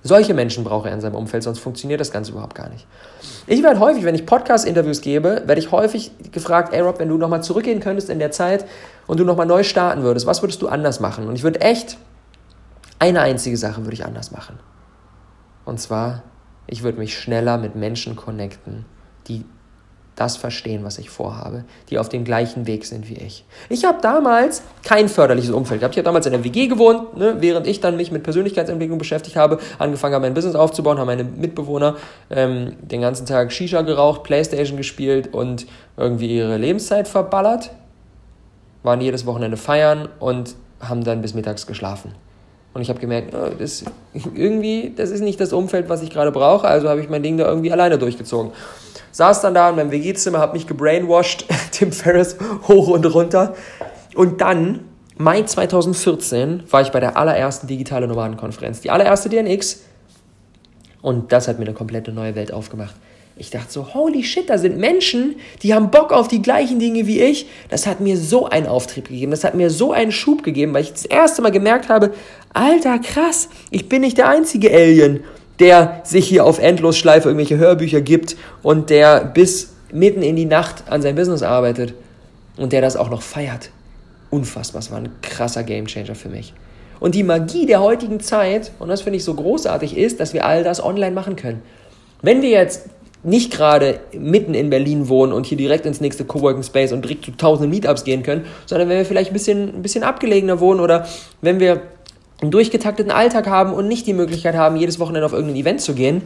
Solche 0.05 0.35
Menschen 0.35 0.65
braucht 0.65 0.87
er 0.87 0.93
in 0.93 1.01
seinem 1.01 1.15
Umfeld, 1.15 1.43
sonst 1.43 1.61
funktioniert 1.61 2.01
das 2.01 2.11
Ganze 2.11 2.33
überhaupt 2.33 2.55
gar 2.55 2.69
nicht. 2.69 2.87
Ich 3.47 3.63
werde 3.63 3.81
häufig, 3.81 4.05
wenn 4.05 4.15
ich 4.15 4.25
Podcast-Interviews 4.25 5.01
gebe, 5.01 5.43
werde 5.47 5.59
ich 5.59 5.73
häufig 5.73 6.13
gefragt, 6.31 6.73
ey 6.73 6.81
Rob, 6.81 7.01
wenn 7.01 7.09
du 7.09 7.17
nochmal 7.17 7.43
zurückgehen 7.43 7.81
könntest 7.81 8.09
in 8.09 8.19
der 8.19 8.31
Zeit 8.31 8.65
und 9.07 9.19
du 9.19 9.25
nochmal 9.25 9.47
neu 9.47 9.65
starten 9.65 10.03
würdest, 10.03 10.27
was 10.27 10.43
würdest 10.43 10.63
du 10.63 10.69
anders 10.69 11.01
machen? 11.01 11.27
Und 11.27 11.35
ich 11.35 11.43
würde 11.43 11.61
echt, 11.61 11.99
eine 12.99 13.21
einzige 13.21 13.57
Sache 13.57 13.85
würde 13.85 13.95
ich 13.95 14.05
anders 14.05 14.31
machen. 14.31 14.61
Und 15.65 15.81
zwar, 15.81 16.23
ich 16.69 16.85
würde 16.85 16.99
mich 16.99 17.19
schneller 17.19 17.59
mit 17.59 17.75
Menschen 17.75 18.15
connecten, 18.15 18.85
die 19.27 19.45
das 20.17 20.37
verstehen, 20.37 20.85
was 20.85 20.99
ich 20.99 21.09
vorhabe, 21.09 21.65
die 21.89 21.99
auf 21.99 22.09
dem 22.09 22.25
gleichen 22.25 22.67
Weg 22.67 22.85
sind 22.85 23.09
wie 23.09 23.15
ich. 23.15 23.45
Ich 23.71 23.85
habe 23.85 23.99
damals 24.03 24.63
kein 24.85 25.09
förderliches 25.09 25.51
Umfeld 25.51 25.81
gehabt. 25.81 25.95
Ich 25.95 25.99
habe 25.99 26.05
damals 26.05 26.27
in 26.27 26.33
der 26.33 26.45
WG 26.45 26.67
gewohnt, 26.67 27.17
ne, 27.17 27.37
während 27.41 27.67
ich 27.67 27.81
dann 27.81 27.97
mich 27.97 28.13
mit 28.13 28.23
Persönlichkeitsentwicklung 28.23 28.99
beschäftigt 28.99 29.37
habe, 29.37 29.59
angefangen 29.79 30.15
habe, 30.15 30.27
mein 30.27 30.35
Business 30.35 30.55
aufzubauen, 30.55 30.99
haben 30.99 31.07
meine 31.07 31.25
Mitbewohner 31.25 31.97
ähm, 32.31 32.75
den 32.83 33.01
ganzen 33.01 33.25
Tag 33.25 33.53
Shisha 33.53 33.83
geraucht, 33.83 34.23
Playstation 34.23 34.77
gespielt 34.77 35.33
und 35.33 35.67
irgendwie 35.97 36.37
ihre 36.37 36.59
Lebenszeit 36.59 37.09
verballert, 37.09 37.71
waren 38.83 39.01
jedes 39.01 39.25
Wochenende 39.25 39.57
feiern 39.57 40.09
und 40.19 40.55
haben 40.81 41.05
dann 41.05 41.23
bis 41.23 41.33
mittags 41.33 41.67
geschlafen. 41.67 42.15
Und 42.75 42.83
ich 42.83 42.89
habe 42.89 43.01
gemerkt, 43.01 43.35
oh, 43.35 43.51
das, 43.59 43.85
irgendwie, 44.35 44.93
das 44.95 45.11
ist 45.11 45.23
nicht 45.23 45.41
das 45.41 45.55
Umfeld, 45.55 45.89
was 45.89 46.03
ich 46.03 46.11
gerade 46.11 46.33
brauche, 46.33 46.69
also 46.69 46.91
habe 46.91 47.01
ich 47.01 47.09
mein 47.09 47.23
Ding 47.23 47.39
da 47.39 47.47
irgendwie 47.47 47.73
alleine 47.73 47.99
durchgezogen 47.99 48.53
saß 49.13 49.41
dann 49.43 49.55
da 49.55 49.71
in 49.71 49.77
meinem 49.77 49.91
WG-Zimmer, 49.91 50.39
habe 50.39 50.55
mich 50.55 50.67
gebrainwashed, 50.67 51.47
Tim 51.71 51.93
Ferriss 51.93 52.37
hoch 52.67 52.89
und 52.89 53.07
runter. 53.07 53.55
Und 54.15 54.41
dann, 54.41 54.81
Mai 55.17 55.43
2014, 55.43 56.65
war 56.71 56.83
ich 56.83 56.91
bei 56.91 57.01
der 57.01 57.17
allerersten 57.17 57.67
digitale 57.67 58.09
Nomadenkonferenz. 58.09 58.81
Die 58.81 58.91
allererste 58.91 59.29
DNX. 59.29 59.83
Und 61.01 61.33
das 61.33 61.49
hat 61.49 61.59
mir 61.59 61.67
eine 61.67 61.75
komplette 61.75 62.13
neue 62.13 62.35
Welt 62.35 62.53
aufgemacht. 62.53 62.95
Ich 63.37 63.51
dachte 63.51 63.73
so, 63.73 63.95
holy 63.95 64.23
shit, 64.23 64.51
da 64.51 64.59
sind 64.59 64.77
Menschen, 64.77 65.37
die 65.63 65.73
haben 65.73 65.91
Bock 65.91 66.13
auf 66.13 66.29
die 66.29 66.43
gleichen 66.43 66.79
Dinge 66.79 67.07
wie 67.07 67.21
ich. 67.21 67.47
Das 67.71 67.87
hat 67.87 67.99
mir 68.01 68.19
so 68.19 68.47
einen 68.47 68.67
Auftrieb 68.67 69.09
gegeben, 69.09 69.31
das 69.31 69.43
hat 69.43 69.55
mir 69.55 69.71
so 69.71 69.93
einen 69.93 70.13
Schub 70.13 70.43
gegeben, 70.43 70.75
weil 70.75 70.83
ich 70.83 70.93
das 70.93 71.07
erste 71.07 71.41
Mal 71.41 71.51
gemerkt 71.51 71.89
habe, 71.89 72.13
alter 72.53 72.99
krass, 72.99 73.49
ich 73.71 73.89
bin 73.89 74.03
nicht 74.03 74.19
der 74.19 74.29
einzige 74.29 74.71
Alien, 74.71 75.25
der 75.63 76.01
sich 76.03 76.27
hier 76.27 76.45
auf 76.45 76.59
Endlosschleife 76.59 77.29
irgendwelche 77.29 77.57
Hörbücher 77.57 78.01
gibt 78.01 78.37
und 78.65 78.91
der 78.91 79.25
bis 79.25 79.73
mitten 79.93 80.23
in 80.23 80.35
die 80.35 80.45
Nacht 80.45 80.85
an 80.91 81.03
seinem 81.03 81.15
Business 81.15 81.45
arbeitet 81.45 81.95
und 82.57 82.73
der 82.73 82.81
das 82.81 82.97
auch 82.97 83.11
noch 83.11 83.23
feiert. 83.23 83.71
Unfassbar, 84.31 84.81
das 84.81 84.91
war 84.91 84.99
ein 84.99 85.11
krasser 85.23 85.63
Gamechanger 85.63 86.17
für 86.17 86.29
mich. 86.29 86.53
Und 86.99 87.15
die 87.15 87.23
Magie 87.23 87.67
der 87.67 87.81
heutigen 87.81 88.19
Zeit, 88.19 88.73
und 88.81 88.89
das 88.89 89.03
finde 89.03 89.19
ich 89.19 89.25
so 89.25 89.35
großartig, 89.35 89.97
ist, 89.97 90.19
dass 90.19 90.33
wir 90.35 90.45
all 90.45 90.65
das 90.65 90.83
online 90.83 91.13
machen 91.13 91.37
können. 91.37 91.63
Wenn 92.23 92.43
wir 92.43 92.51
jetzt 92.51 92.87
nicht 93.23 93.53
gerade 93.53 94.01
mitten 94.13 94.55
in 94.55 94.69
Berlin 94.69 95.09
wohnen 95.09 95.33
und 95.33 95.47
hier 95.47 95.59
direkt 95.59 95.87
ins 95.87 96.01
nächste 96.01 96.25
Coworking 96.25 96.65
Space 96.65 96.93
und 96.93 97.05
direkt 97.05 97.25
zu 97.25 97.31
tausenden 97.37 97.71
Meetups 97.71 98.03
gehen 98.03 98.25
können, 98.25 98.47
sondern 98.67 98.89
wenn 98.89 98.99
wir 98.99 99.05
vielleicht 99.05 99.31
ein 99.31 99.35
bisschen, 99.35 99.77
ein 99.77 99.83
bisschen 99.83 100.03
abgelegener 100.03 100.59
wohnen 100.59 100.81
oder 100.81 101.07
wenn 101.41 101.61
wir 101.61 101.83
einen 102.43 102.51
durchgetakteten 102.51 103.13
Alltag 103.13 103.47
haben 103.47 103.73
und 103.73 103.89
nicht 103.89 104.07
die 104.07 104.13
Möglichkeit 104.13 104.55
haben, 104.55 104.77
jedes 104.77 104.99
Wochenende 104.99 105.25
auf 105.25 105.33
irgendein 105.33 105.57
Event 105.57 105.81
zu 105.81 105.95
gehen, 105.95 106.23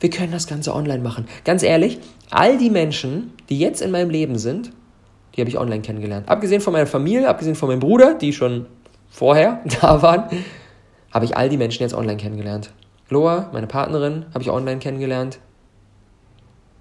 wir 0.00 0.10
können 0.10 0.32
das 0.32 0.46
Ganze 0.46 0.74
online 0.74 1.02
machen. 1.02 1.26
Ganz 1.44 1.62
ehrlich, 1.62 1.98
all 2.30 2.58
die 2.58 2.70
Menschen, 2.70 3.32
die 3.48 3.58
jetzt 3.58 3.80
in 3.80 3.90
meinem 3.90 4.10
Leben 4.10 4.38
sind, 4.38 4.70
die 5.34 5.40
habe 5.40 5.48
ich 5.48 5.58
online 5.58 5.82
kennengelernt. 5.82 6.28
Abgesehen 6.28 6.60
von 6.60 6.72
meiner 6.72 6.86
Familie, 6.86 7.28
abgesehen 7.28 7.56
von 7.56 7.68
meinem 7.68 7.80
Bruder, 7.80 8.14
die 8.14 8.32
schon 8.32 8.66
vorher 9.08 9.60
da 9.80 10.02
waren, 10.02 10.24
habe 11.12 11.24
ich 11.24 11.36
all 11.36 11.48
die 11.48 11.56
Menschen 11.56 11.82
jetzt 11.82 11.94
online 11.94 12.18
kennengelernt. 12.18 12.70
Loa, 13.08 13.50
meine 13.52 13.66
Partnerin, 13.66 14.26
habe 14.32 14.42
ich 14.42 14.50
online 14.50 14.78
kennengelernt. 14.78 15.38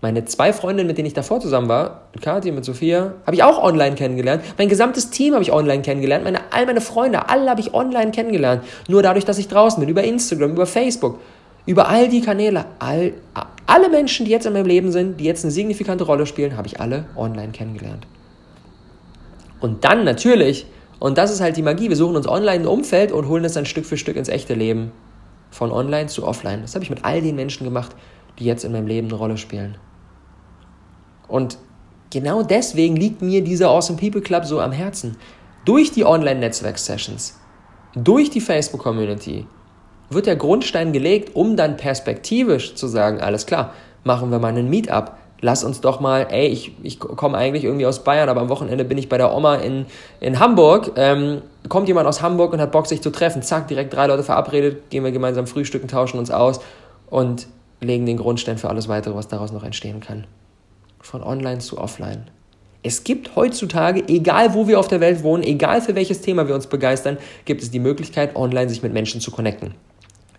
Meine 0.04 0.26
zwei 0.26 0.52
Freundinnen, 0.52 0.88
mit 0.88 0.98
denen 0.98 1.06
ich 1.06 1.14
davor 1.14 1.40
zusammen 1.40 1.70
war, 1.70 2.10
mit 2.14 2.22
Kathi 2.22 2.50
und 2.50 2.56
mit 2.56 2.66
Sophia, 2.66 3.14
habe 3.26 3.38
ich 3.38 3.42
auch 3.42 3.64
online 3.64 3.96
kennengelernt. 3.96 4.44
Mein 4.58 4.68
gesamtes 4.68 5.12
Team 5.12 5.32
habe 5.34 5.44
ich 5.44 5.54
online 5.54 5.82
kennengelernt. 5.82 6.26
Meine, 6.26 6.42
all 6.52 6.66
meine 6.66 6.82
Freunde, 6.82 7.30
alle 7.30 7.50
habe 7.50 7.62
ich 7.62 7.74
online 7.74 8.12
kennengelernt. 8.12 8.66
Nur 8.90 9.02
dadurch, 9.02 9.24
dass 9.24 9.38
ich 9.38 9.48
draußen 9.48 9.80
bin, 9.80 9.88
über 9.88 10.04
Instagram, 10.04 10.52
über 10.52 10.66
Facebook, 10.66 11.22
über 11.66 11.88
all 11.88 12.10
die 12.10 12.20
Kanäle. 12.20 12.66
All, 12.80 13.14
alle 13.66 13.88
Menschen, 13.88 14.26
die 14.26 14.32
jetzt 14.34 14.46
in 14.46 14.52
meinem 14.52 14.66
Leben 14.66 14.92
sind, 14.92 15.22
die 15.22 15.24
jetzt 15.24 15.46
eine 15.46 15.54
signifikante 15.54 16.04
Rolle 16.04 16.26
spielen, 16.26 16.58
habe 16.58 16.68
ich 16.68 16.82
alle 16.82 17.06
online 17.16 17.54
kennengelernt. 17.54 18.06
Und 19.62 19.86
dann 19.86 20.04
natürlich, 20.04 20.66
und 21.00 21.18
das 21.18 21.32
ist 21.32 21.40
halt 21.40 21.56
die 21.56 21.62
Magie, 21.62 21.88
wir 21.88 21.96
suchen 21.96 22.18
uns 22.18 22.28
online 22.28 22.64
ein 22.64 22.68
Umfeld 22.68 23.14
und 23.14 23.30
holen 23.30 23.46
es 23.46 23.54
dann 23.54 23.66
Stück 23.66 23.86
für 23.86 23.96
Stück 23.96 24.18
ins 24.18 24.28
echte 24.28 24.54
Leben. 24.54 24.92
Von 25.50 25.72
online 25.72 26.08
zu 26.08 26.28
offline. 26.28 26.62
Das 26.62 26.76
habe 26.76 26.84
ich 26.84 26.90
mit 26.90 27.06
all 27.06 27.22
den 27.22 27.38
Menschen 27.38 27.64
gemacht, 27.64 27.96
die 28.38 28.44
jetzt 28.44 28.66
in 28.66 28.74
meinem 28.74 28.88
Leben 28.88 29.08
eine 29.08 29.16
Rolle 29.16 29.38
spielen. 29.38 29.78
Und 31.28 31.58
genau 32.12 32.44
deswegen 32.44 32.96
liegt 32.96 33.22
mir 33.22 33.44
dieser 33.44 33.70
Awesome 33.70 34.00
People 34.00 34.22
Club 34.22 34.46
so 34.46 34.60
am 34.60 34.72
Herzen. 34.72 35.18
Durch 35.66 35.92
die 35.92 36.06
Online-Netzwerk-Sessions, 36.06 37.40
durch 37.96 38.30
die 38.30 38.42
Facebook-Community 38.42 39.46
wird 40.10 40.26
der 40.26 40.36
Grundstein 40.36 40.94
gelegt, 40.94 41.36
um 41.36 41.56
dann 41.56 41.78
perspektivisch 41.78 42.76
zu 42.76 42.88
sagen, 42.88 43.22
alles 43.22 43.46
klar, 43.46 43.74
machen 44.04 44.32
wir 44.32 44.40
mal 44.40 44.50
einen 44.50 44.70
Meetup. 44.70 45.14
Lass 45.42 45.64
uns 45.64 45.82
doch 45.82 46.00
mal, 46.00 46.28
ey, 46.30 46.48
ich, 46.48 46.74
ich 46.84 47.00
komme 47.00 47.38
eigentlich 47.38 47.66
irgendwie 47.66 47.86
aus 47.86 48.04
Bayern, 48.04 48.30
aber 48.30 48.42
am 48.42 48.50
Wochenende 48.50 48.86
bin 48.86 48.98
ich 48.98 49.10
bei 49.10 49.18
der 49.18 49.36
Oma 49.36 49.56
in, 49.56 49.86
in 50.22 50.40
Hamburg. 50.40 50.92
Ähm, 50.96 51.42
kommt 51.68 51.88
jemand 51.88 52.08
aus 52.08 52.22
Hamburg 52.22 52.54
und 52.54 52.62
hat 52.62 52.72
Bock, 52.72 52.88
sich 52.88 53.02
zu 53.02 53.10
treffen. 53.10 53.42
Zack, 53.42 53.68
direkt 53.68 53.94
drei 53.94 54.08
Leute 54.08 54.24
verabredet, 54.24 54.90
gehen 54.90 55.04
wir 55.04 55.12
gemeinsam 55.12 55.48
frühstücken, 55.48 55.88
tauschen 55.88 56.18
uns 56.18 56.32
aus 56.32 56.62
und 57.10 57.48
legen 57.82 58.06
den 58.06 58.18
Grundstein 58.18 58.58
für 58.58 58.70
alles 58.70 58.88
weitere, 58.88 59.16
was 59.16 59.28
daraus 59.28 59.52
noch 59.52 59.64
entstehen 59.64 60.00
kann 60.00 60.26
von 61.04 61.22
online 61.22 61.60
zu 61.60 61.78
offline. 61.78 62.24
Es 62.82 63.04
gibt 63.04 63.36
heutzutage, 63.36 64.04
egal 64.08 64.54
wo 64.54 64.68
wir 64.68 64.80
auf 64.80 64.88
der 64.88 65.00
Welt 65.00 65.24
wohnen, 65.24 65.44
egal 65.44 65.82
für 65.82 65.96
welches 65.96 66.22
Thema 66.22 66.48
wir 66.48 66.56
uns 66.56 66.68
begeistern, 66.68 67.18
gibt 67.46 67.62
es 67.62 67.72
die 67.72 67.80
Möglichkeit, 67.80 68.36
online 68.36 68.70
sich 68.70 68.84
mit 68.84 68.94
Menschen 68.94 69.22
zu 69.22 69.32
connecten. 69.32 69.74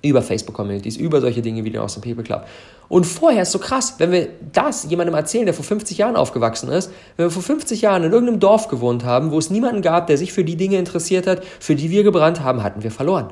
Über 0.03 0.21
Facebook-Communities, 0.21 0.99
über 0.99 1.23
solche 1.23 1.41
Dinge 1.41 1.65
wie 1.65 1.71
den 1.71 1.81
Awesome 1.81 2.05
People 2.05 2.23
Club. 2.23 2.45
Und 2.89 3.05
vorher 3.05 3.43
ist 3.43 3.53
so 3.53 3.59
krass, 3.59 3.95
wenn 3.97 4.13
wir 4.13 4.29
das 4.53 4.85
jemandem 4.91 5.15
erzählen, 5.15 5.47
der 5.47 5.55
vor 5.55 5.65
50 5.65 5.97
Jahren 5.97 6.17
aufgewachsen 6.17 6.69
ist, 6.69 6.91
wenn 7.17 7.27
wir 7.27 7.31
vor 7.31 7.43
50 7.43 7.81
Jahren 7.81 8.05
in 8.05 8.13
irgendeinem 8.13 8.41
Dorf 8.41 8.69
gewohnt 8.69 9.05
haben, 9.05 9.31
wo 9.31 9.39
es 9.39 9.49
niemanden 9.49 9.81
gab, 9.81 10.07
der 10.07 10.19
sich 10.19 10.35
für 10.35 10.45
die 10.45 10.57
Dinge 10.57 10.77
interessiert 10.77 11.27
hat, 11.27 11.43
für 11.61 11.75
die 11.75 11.91
wir 11.91 12.03
gebrannt 12.03 12.41
haben, 12.43 12.63
hatten 12.63 12.83
wir 12.83 12.91
verloren. 12.91 13.29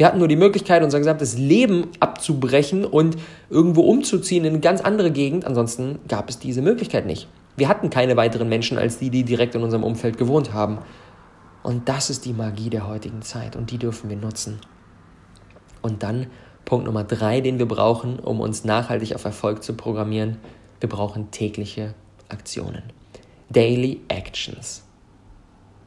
Wir 0.00 0.06
hatten 0.06 0.18
nur 0.18 0.28
die 0.28 0.36
Möglichkeit, 0.36 0.82
unser 0.82 0.96
gesamtes 0.96 1.36
Leben 1.36 1.88
abzubrechen 2.00 2.86
und 2.86 3.18
irgendwo 3.50 3.82
umzuziehen 3.82 4.46
in 4.46 4.54
eine 4.54 4.60
ganz 4.60 4.80
andere 4.80 5.10
Gegend. 5.10 5.44
Ansonsten 5.44 5.98
gab 6.08 6.30
es 6.30 6.38
diese 6.38 6.62
Möglichkeit 6.62 7.04
nicht. 7.04 7.28
Wir 7.58 7.68
hatten 7.68 7.90
keine 7.90 8.16
weiteren 8.16 8.48
Menschen 8.48 8.78
als 8.78 8.96
die, 8.96 9.10
die 9.10 9.24
direkt 9.24 9.56
in 9.56 9.62
unserem 9.62 9.84
Umfeld 9.84 10.16
gewohnt 10.16 10.54
haben. 10.54 10.78
Und 11.62 11.90
das 11.90 12.08
ist 12.08 12.24
die 12.24 12.32
Magie 12.32 12.70
der 12.70 12.88
heutigen 12.88 13.20
Zeit 13.20 13.56
und 13.56 13.70
die 13.72 13.76
dürfen 13.76 14.08
wir 14.08 14.16
nutzen. 14.16 14.62
Und 15.82 16.02
dann 16.02 16.28
Punkt 16.64 16.86
Nummer 16.86 17.04
drei, 17.04 17.42
den 17.42 17.58
wir 17.58 17.68
brauchen, 17.68 18.20
um 18.20 18.40
uns 18.40 18.64
nachhaltig 18.64 19.14
auf 19.14 19.26
Erfolg 19.26 19.62
zu 19.62 19.74
programmieren. 19.74 20.38
Wir 20.80 20.88
brauchen 20.88 21.30
tägliche 21.30 21.92
Aktionen. 22.30 22.84
Daily 23.50 24.00
Actions. 24.08 24.82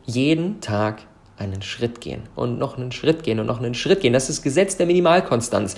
Jeden 0.05 0.61
Tag 0.61 1.01
einen 1.37 1.61
Schritt 1.61 2.01
gehen 2.01 2.23
und 2.35 2.59
noch 2.59 2.77
einen 2.77 2.91
Schritt 2.91 3.23
gehen 3.23 3.39
und 3.39 3.45
noch 3.45 3.59
einen 3.59 3.73
Schritt 3.73 4.01
gehen. 4.01 4.13
Das 4.13 4.29
ist 4.29 4.39
das 4.39 4.43
Gesetz 4.43 4.77
der 4.77 4.85
Minimalkonstanz. 4.85 5.75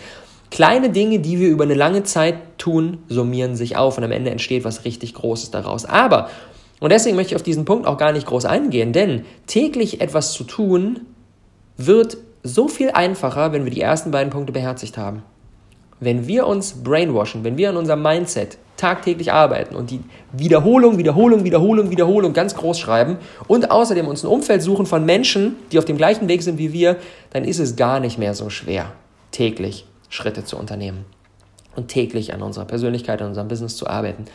Kleine 0.51 0.89
Dinge, 0.89 1.19
die 1.19 1.39
wir 1.39 1.49
über 1.49 1.63
eine 1.63 1.73
lange 1.73 2.03
Zeit 2.03 2.35
tun, 2.57 2.99
summieren 3.07 3.55
sich 3.55 3.77
auf 3.77 3.97
und 3.97 4.03
am 4.03 4.11
Ende 4.11 4.31
entsteht 4.31 4.63
was 4.63 4.85
richtig 4.85 5.13
Großes 5.13 5.51
daraus. 5.51 5.85
Aber, 5.85 6.29
und 6.79 6.91
deswegen 6.91 7.15
möchte 7.15 7.33
ich 7.33 7.35
auf 7.35 7.43
diesen 7.43 7.65
Punkt 7.65 7.87
auch 7.87 7.97
gar 7.97 8.11
nicht 8.11 8.27
groß 8.27 8.45
eingehen, 8.45 8.93
denn 8.93 9.25
täglich 9.47 10.01
etwas 10.01 10.33
zu 10.33 10.43
tun 10.43 11.01
wird 11.77 12.17
so 12.43 12.67
viel 12.67 12.91
einfacher, 12.91 13.51
wenn 13.53 13.63
wir 13.63 13.71
die 13.71 13.81
ersten 13.81 14.11
beiden 14.11 14.29
Punkte 14.29 14.53
beherzigt 14.53 14.97
haben. 14.97 15.23
Wenn 16.05 16.27
wir 16.27 16.45
uns 16.45 16.83
brainwashen, 16.83 17.43
wenn 17.43 17.57
wir 17.57 17.71
an 17.71 17.77
unserem 17.77 18.03
Mindset 18.03 18.59
tagtäglich 18.77 19.33
arbeiten 19.33 19.75
und 19.75 19.89
die 19.89 20.01
Wiederholung, 20.31 20.99
Wiederholung, 20.99 21.43
Wiederholung, 21.43 21.89
Wiederholung 21.89 22.31
ganz 22.31 22.53
groß 22.53 22.77
schreiben 22.77 23.17
und 23.47 23.71
außerdem 23.71 24.07
uns 24.07 24.23
ein 24.23 24.27
Umfeld 24.27 24.61
suchen 24.61 24.85
von 24.85 25.03
Menschen, 25.03 25.55
die 25.71 25.79
auf 25.79 25.85
dem 25.85 25.97
gleichen 25.97 26.27
Weg 26.27 26.43
sind 26.43 26.59
wie 26.59 26.73
wir, 26.73 26.97
dann 27.31 27.43
ist 27.43 27.57
es 27.57 27.75
gar 27.75 27.99
nicht 27.99 28.19
mehr 28.19 28.35
so 28.35 28.51
schwer, 28.51 28.91
täglich 29.31 29.87
Schritte 30.09 30.45
zu 30.45 30.57
unternehmen 30.57 31.05
und 31.75 31.87
täglich 31.87 32.35
an 32.35 32.43
unserer 32.43 32.65
Persönlichkeit, 32.65 33.23
an 33.23 33.29
unserem 33.29 33.47
Business 33.47 33.75
zu 33.75 33.87
arbeiten. 33.87 34.25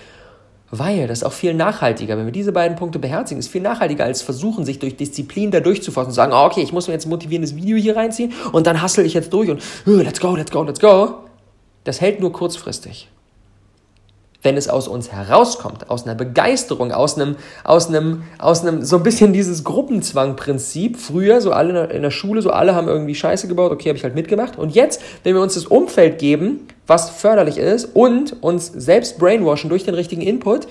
Weil 0.73 1.07
das 1.07 1.19
ist 1.19 1.25
auch 1.25 1.33
viel 1.33 1.55
nachhaltiger, 1.55 2.19
wenn 2.19 2.25
wir 2.25 2.33
diese 2.33 2.51
beiden 2.51 2.77
Punkte 2.77 2.99
beherzigen, 2.99 3.39
ist 3.39 3.47
viel 3.47 3.63
nachhaltiger 3.63 4.07
als 4.07 4.23
versuchen, 4.23 4.65
sich 4.65 4.81
durch 4.81 4.97
Disziplin 4.97 5.53
da 5.53 5.61
durchzufassen 5.61 6.09
und 6.09 6.15
sagen, 6.15 6.33
oh, 6.35 6.47
okay, 6.47 6.63
ich 6.63 6.73
muss 6.73 6.89
mir 6.89 6.95
jetzt 6.95 7.07
ein 7.07 7.11
motivierendes 7.11 7.55
Video 7.55 7.77
hier 7.77 7.95
reinziehen 7.97 8.33
und 8.51 8.67
dann 8.67 8.83
hustle 8.83 9.05
ich 9.05 9.15
jetzt 9.15 9.33
durch 9.33 9.51
und 9.51 9.63
let's 9.87 10.19
go, 10.19 10.35
let's 10.35 10.51
go, 10.51 10.65
let's 10.65 10.81
go. 10.81 11.30
Das 11.85 12.01
hält 12.01 12.21
nur 12.21 12.33
kurzfristig 12.33 13.09
wenn 14.43 14.57
es 14.57 14.69
aus 14.69 14.89
uns 14.89 15.13
herauskommt, 15.13 15.91
aus 15.91 16.05
einer 16.05 16.15
Begeisterung, 16.15 16.93
aus 16.93 17.17
einem, 17.17 17.37
aus 17.65 17.89
einem, 17.89 18.23
aus 18.39 18.63
einem, 18.63 18.83
so 18.83 18.97
ein 18.97 19.03
bisschen 19.03 19.33
dieses 19.33 19.65
Gruppenzwangprinzip. 19.65 20.97
Früher, 20.97 21.41
so 21.41 21.53
alle 21.53 21.87
in 21.87 22.03
der 22.03 22.11
Schule, 22.11 22.41
so 22.41 22.51
alle 22.51 22.75
haben 22.75 22.89
irgendwie 22.89 23.15
Scheiße 23.15 23.49
gebaut, 23.49 23.71
okay, 23.73 23.91
habe 23.91 23.99
ich 23.99 24.05
halt 24.05 24.15
mitgemacht. 24.15 24.59
Und 24.59 24.75
jetzt, 24.75 25.03
wenn 25.25 25.35
wir 25.35 25.43
uns 25.43 25.55
das 25.55 25.67
Umfeld 25.67 26.19
geben, 26.19 26.67
was 26.87 27.11
förderlich 27.11 27.59
ist 27.59 27.91
und 27.95 28.43
uns 28.43 28.69
selbst 28.69 29.19
brainwashen 29.19 29.69
durch 29.69 29.85
den 29.85 29.95
richtigen 29.95 30.23
Input, 30.23 30.67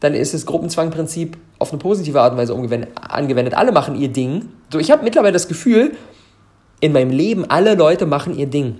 dann 0.00 0.14
ist 0.14 0.34
das 0.34 0.46
Gruppenzwangprinzip 0.46 1.36
auf 1.58 1.72
eine 1.72 1.78
positive 1.78 2.20
Art 2.20 2.32
und 2.32 2.38
Weise 2.38 2.54
angewendet. 2.54 3.54
Alle 3.54 3.72
machen 3.72 3.96
ihr 3.96 4.08
Ding. 4.08 4.50
So, 4.70 4.78
ich 4.78 4.90
habe 4.90 5.02
mittlerweile 5.02 5.32
das 5.32 5.48
Gefühl, 5.48 5.96
in 6.80 6.92
meinem 6.92 7.10
Leben, 7.10 7.48
alle 7.48 7.74
Leute 7.74 8.04
machen 8.04 8.36
ihr 8.36 8.46
Ding. 8.46 8.78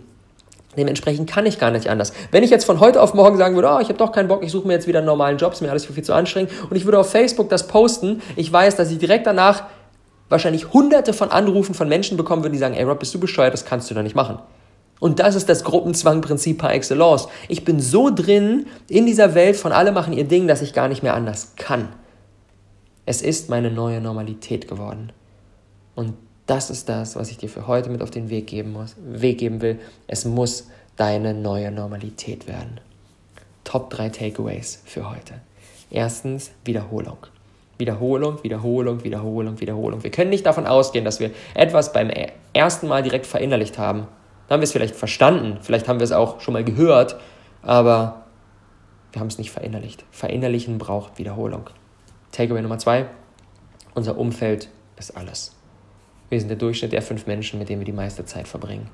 Dementsprechend 0.77 1.31
kann 1.31 1.47
ich 1.47 1.59
gar 1.59 1.71
nicht 1.71 1.89
anders. 1.89 2.13
Wenn 2.31 2.43
ich 2.43 2.51
jetzt 2.51 2.65
von 2.65 2.81
heute 2.81 3.01
auf 3.01 3.15
morgen 3.15 3.37
sagen 3.37 3.55
würde, 3.55 3.69
oh, 3.69 3.79
ich 3.81 3.89
habe 3.89 3.99
doch 3.99 4.13
keinen 4.13 4.29
Bock, 4.29 4.43
ich 4.43 4.53
suche 4.53 4.67
mir 4.67 4.75
jetzt 4.75 4.87
wieder 4.87 4.99
einen 4.99 5.07
normalen 5.07 5.39
Job, 5.39 5.53
ist 5.53 5.61
mir 5.61 5.71
alles 5.71 5.87
viel, 5.87 6.05
zu 6.05 6.13
anstrengend 6.13 6.51
und 6.69 6.77
ich 6.77 6.85
würde 6.85 6.99
auf 6.99 7.11
Facebook 7.11 7.49
das 7.49 7.67
posten, 7.67 8.23
ich 8.37 8.53
weiß, 8.53 8.77
dass 8.77 8.91
ich 8.91 8.99
direkt 8.99 9.27
danach 9.27 9.65
wahrscheinlich 10.29 10.73
hunderte 10.73 11.13
von 11.13 11.31
Anrufen 11.31 11.75
von 11.75 11.89
Menschen 11.89 12.17
bekommen 12.17 12.43
würde, 12.43 12.53
die 12.53 12.59
sagen, 12.59 12.75
ey 12.75 12.85
Rob, 12.85 12.99
bist 12.99 13.15
du 13.15 13.21
bescheuert, 13.21 13.53
das 13.53 13.65
kannst 13.65 13.91
du 13.91 13.95
doch 13.95 14.03
nicht 14.03 14.17
machen. 14.17 14.39
Und 15.01 15.21
das 15.21 15.35
ist 15.35 15.49
das 15.49 15.65
Gruppenzwangprinzip 15.65 16.59
par 16.59 16.73
excellence. 16.73 17.29
Ich 17.49 17.65
bin 17.65 17.81
so 17.81 18.11
drin 18.11 18.67
in 18.89 19.07
dieser 19.07 19.35
Welt 19.35 19.57
von 19.57 19.73
alle 19.73 19.93
machen 19.93 20.13
ihr 20.13 20.25
Ding, 20.25 20.49
dass 20.49 20.63
ich 20.63 20.73
gar 20.73 20.89
nicht 20.89 21.03
mehr 21.03 21.15
anders 21.15 21.55
kann. 21.57 21.89
Es 23.07 23.21
ist 23.21 23.51
meine 23.51 23.71
neue 23.71 24.01
Normalität 24.01 24.67
geworden. 24.67 25.13
Und 25.95 26.15
das 26.47 26.71
ist 26.71 26.89
das, 26.89 27.17
was 27.17 27.31
ich 27.31 27.39
dir 27.39 27.49
für 27.49 27.67
heute 27.67 27.91
mit 27.91 28.03
auf 28.03 28.11
den 28.11 28.29
Weg 28.31 28.47
geben, 28.47 28.73
muss, 28.73 28.97
Weg 28.99 29.39
geben 29.39 29.61
will. 29.63 29.79
Es 30.07 30.25
muss 30.25 30.69
deine 30.97 31.35
neue 31.35 31.71
Normalität 31.71 32.47
werden. 32.47 32.81
Top 33.65 33.91
3 33.91 34.11
Takeaways 34.11 34.83
für 34.85 35.11
heute. 35.11 35.35
Erstens 35.91 36.51
Wiederholung. 36.65 37.19
Wiederholung, 37.79 38.43
Wiederholung, 38.45 39.03
Wiederholung, 39.05 39.61
Wiederholung. 39.61 40.03
Wir 40.03 40.11
können 40.11 40.31
nicht 40.31 40.47
davon 40.47 40.67
ausgehen, 40.67 41.05
dass 41.05 41.19
wir 41.19 41.31
etwas 41.55 41.93
beim 41.93 42.11
ersten 42.53 42.89
Mal 42.89 43.03
direkt 43.03 43.27
verinnerlicht 43.27 43.79
haben. 43.79 44.07
Dann 44.47 44.57
haben 44.57 44.61
wir 44.61 44.65
es 44.65 44.73
vielleicht 44.73 44.95
verstanden, 44.95 45.59
vielleicht 45.61 45.89
haben 45.89 45.99
wir 45.99 46.05
es 46.05 46.13
auch 46.13 46.41
schon 46.41 46.53
mal 46.55 46.65
gehört, 46.65 47.17
aber 47.63 48.25
Wir 49.15 49.21
haben 49.21 49.29
es 49.29 49.39
nicht 49.39 49.53
verinnerlicht. 49.53 50.05
Verinnerlichen 50.11 50.79
braucht 50.79 51.19
Wiederholung. 51.19 51.71
Takeaway 52.33 52.63
Nummer 52.63 52.79
zwei. 52.79 53.07
Unser 53.95 54.19
Umfeld 54.19 54.69
ist 54.99 55.17
alles. 55.17 55.55
Wir 56.35 56.41
sind 56.41 56.49
der 56.49 56.57
Durchschnitt 56.57 56.91
der 56.91 57.01
fünf 57.01 57.29
Menschen, 57.29 57.61
mit 57.61 57.69
denen 57.69 57.81
wir 57.81 57.85
die 57.85 57.93
meiste 57.93 58.25
Zeit 58.25 58.49
verbringen. 58.49 58.91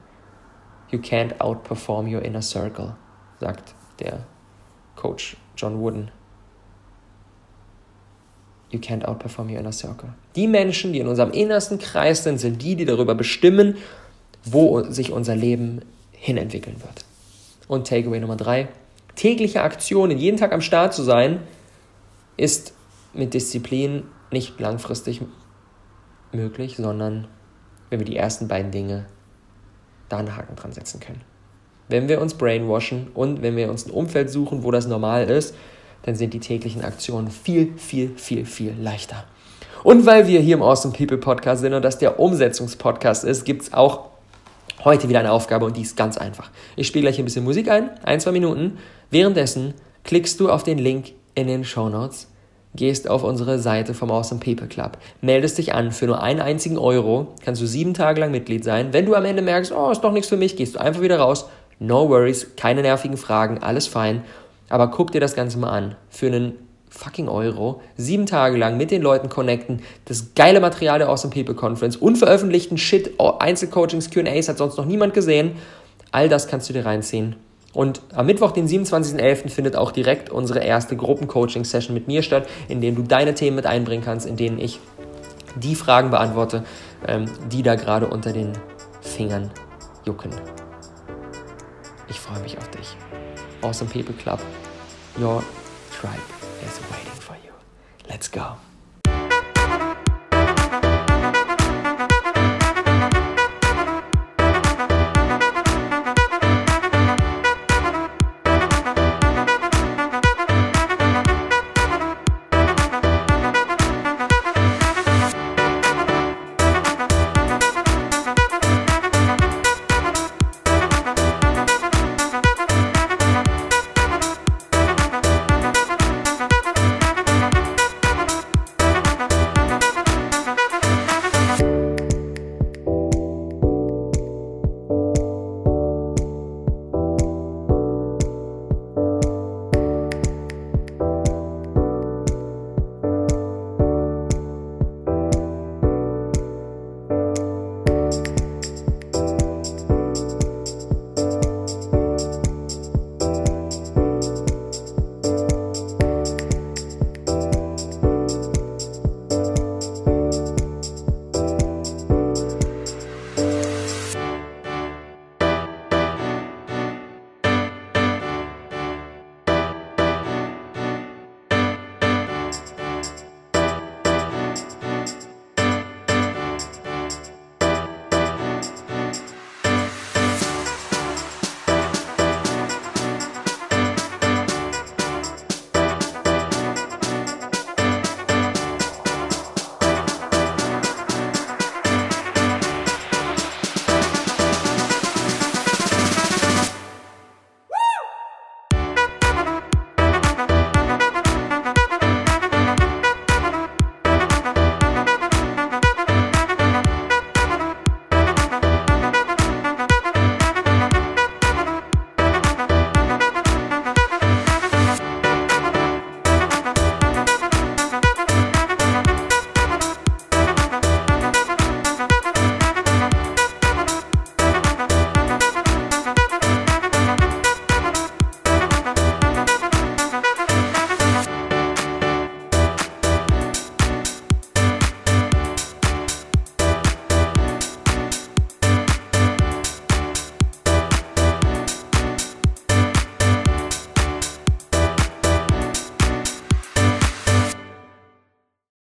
You 0.91 0.99
can't 0.99 1.41
outperform 1.41 2.07
your 2.15 2.21
inner 2.21 2.43
circle, 2.43 2.97
sagt 3.39 3.75
der 3.99 4.27
Coach 4.95 5.39
John 5.57 5.81
Wooden. 5.81 6.11
You 8.69 8.79
can't 8.79 9.07
outperform 9.07 9.49
your 9.51 9.59
inner 9.59 9.73
circle. 9.73 10.11
Die 10.37 10.49
Menschen, 10.49 10.93
die 10.93 10.99
in 10.99 11.07
unserem 11.07 11.31
innersten 11.31 11.79
Kreis 11.79 12.25
sind, 12.25 12.37
sind 12.37 12.61
die, 12.61 12.77
die 12.77 12.85
darüber 12.85 13.15
bestimmen, 13.15 13.79
wo 14.45 14.83
sich 14.83 15.11
unser 15.11 15.35
Leben 15.35 15.81
hinentwickeln 16.13 16.83
wird. 16.83 17.07
Und 17.69 17.87
Takeaway 17.87 18.21
Nummer 18.21 18.37
drei. 18.37 18.69
Tägliche 19.17 19.63
Aktionen, 19.63 20.19
jeden 20.19 20.37
Tag 20.37 20.53
am 20.53 20.61
Start 20.61 20.93
zu 20.93 21.03
sein, 21.03 21.41
ist 22.37 22.75
mit 23.15 23.33
Disziplin 23.33 24.03
nicht 24.31 24.61
langfristig 24.61 25.23
möglich, 26.33 26.77
sondern 26.77 27.27
wenn 27.89 28.01
wir 28.01 28.07
die 28.07 28.17
ersten 28.17 28.49
beiden 28.49 28.71
Dinge 28.71 29.07
da 30.09 30.19
einen 30.19 30.37
Haken 30.37 30.57
dran 30.57 30.73
setzen 30.73 31.01
können. 31.01 31.23
Wenn 31.89 32.09
wir 32.09 32.21
uns 32.21 32.35
brainwashen 32.35 33.09
und 33.15 33.43
wenn 33.43 33.57
wir 33.57 33.71
uns 33.71 33.87
ein 33.87 33.91
Umfeld 33.91 34.31
suchen, 34.31 34.63
wo 34.63 34.71
das 34.71 34.87
normal 34.87 35.29
ist, 35.29 35.55
dann 36.03 36.15
sind 36.15 36.35
die 36.35 36.41
täglichen 36.41 36.85
Aktionen 36.85 37.31
viel, 37.31 37.75
viel, 37.77 38.17
viel, 38.17 38.47
viel 38.47 38.75
leichter. 38.81 39.25
Und 39.83 40.07
weil 40.07 40.27
wir 40.27 40.41
hier 40.41 40.55
im 40.55 40.63
Awesome 40.63 40.95
People 40.95 41.19
Podcast 41.19 41.63
sind 41.63 41.75
und 41.75 41.83
das 41.83 41.99
der 41.99 42.21
Umsetzungspodcast 42.21 43.25
ist, 43.25 43.45
gibt 43.45 43.63
es 43.63 43.73
auch 43.73 44.11
heute 44.85 45.09
wieder 45.09 45.21
eine 45.21 45.33
Aufgabe 45.33 45.67
und 45.67 45.77
die 45.77 45.83
ist 45.83 45.97
ganz 45.97 46.17
einfach. 46.17 46.51
Ich 46.77 46.87
spiele 46.87 47.03
gleich 47.03 47.19
ein 47.19 47.25
bisschen 47.25 47.45
Musik 47.45 47.71
ein, 47.71 47.91
ein, 48.03 48.21
zwei 48.21 48.33
Minuten. 48.33 48.79
Währenddessen 49.11 49.75
klickst 50.05 50.39
du 50.41 50.51
auf 50.51 50.63
den 50.63 50.79
Link 50.79 51.13
in 51.35 51.47
den 51.47 51.65
Show 51.65 51.89
Notes 51.89 52.30
gehst 52.75 53.09
auf 53.09 53.25
unsere 53.25 53.59
Seite 53.59 53.95
vom 53.95 54.11
Awesome 54.11 54.41
People 54.41 54.69
Club, 54.69 54.99
meldest 55.21 55.59
dich 55.59 55.75
an 55.75 55.93
für 55.93 56.07
nur 56.07 56.23
einen 56.23 56.41
einzigen 56.41 56.79
Euro, 56.79 57.29
kannst 57.45 57.61
du 57.61 57.67
sieben 57.67 57.95
Tage 57.95 58.21
lang 58.21 58.31
Mitglied 58.31 58.65
sein. 58.65 58.93
Wenn 58.93 59.07
du 59.07 59.15
am 59.15 59.25
Ende 59.25 59.43
merkst, 59.43 59.73
oh, 59.73 59.91
ist 59.91 60.03
doch 60.03 60.13
nichts 60.13 60.29
für 60.29 60.37
mich, 60.37 60.57
gehst 60.57 60.77
du 60.77 60.81
einfach 60.81 61.03
wieder 61.03 61.19
raus. 61.19 61.47
No 61.79 62.09
worries, 62.09 62.57
keine 62.57 62.83
nervigen 62.83 63.17
Fragen, 63.17 63.59
alles 63.59 63.87
fein. 63.87 64.23
Aber 64.69 64.89
guck 64.89 65.11
dir 65.13 65.21
das 65.21 65.35
Ganze 65.35 65.59
mal 65.59 65.71
an. 65.71 65.97
Für 66.11 66.27
einen 66.27 66.53
fucking 66.91 67.29
Euro, 67.29 67.81
sieben 67.97 68.27
Tage 68.27 68.57
lang 68.57 68.77
mit 68.77 68.91
den 68.91 69.01
Leuten 69.01 69.29
connecten, 69.29 69.81
das 70.07 70.35
geile 70.35 70.61
Material 70.61 70.99
der 70.99 71.09
Awesome 71.09 71.33
People 71.33 71.55
Conference, 71.55 71.97
unveröffentlichten 71.97 72.79
Shit, 72.79 73.13
Einzelcoachings, 73.19 74.11
Q&As 74.11 74.49
hat 74.49 74.59
sonst 74.59 74.77
noch 74.77 74.87
niemand 74.87 75.15
gesehen. 75.15 75.53
All 76.13 76.29
das 76.29 76.49
kannst 76.49 76.69
du 76.69 76.73
dir 76.73 76.85
reinziehen. 76.85 77.37
Und 77.73 78.03
am 78.15 78.27
Mittwoch, 78.27 78.51
den 78.51 78.67
27.11., 78.67 79.49
findet 79.49 79.77
auch 79.77 79.93
direkt 79.93 80.31
unsere 80.31 80.61
erste 80.61 80.97
Gruppencoaching-Session 80.97 81.95
mit 81.95 82.09
mir 82.09 82.23
statt, 82.23 82.49
in 82.69 82.81
dem 82.81 82.97
du 82.97 83.03
deine 83.03 83.35
Themen 83.35 83.57
mit 83.57 83.67
einbringen 83.67 84.05
kannst, 84.05 84.27
in 84.27 84.37
denen 84.37 84.59
ich 84.59 84.81
die 85.57 85.75
Fragen 85.75 86.11
beantworte, 86.11 86.65
ähm, 87.07 87.27
die 87.51 87.63
da 87.63 87.77
gerade 87.77 88.09
unter 88.09 88.33
den 88.33 88.53
Fingern 89.01 89.51
jucken. 90.05 90.31
Ich 92.09 92.19
freue 92.19 92.41
mich 92.41 92.59
auf 92.59 92.69
dich. 92.71 92.97
Awesome 93.63 93.91
People 93.91 94.15
Club, 94.15 94.41
your 95.19 95.43
tribe 96.01 96.23
is 96.67 96.81
waiting 96.91 97.21
for 97.21 97.37
you. 97.45 97.53
Let's 98.09 98.31
go. 98.31 98.70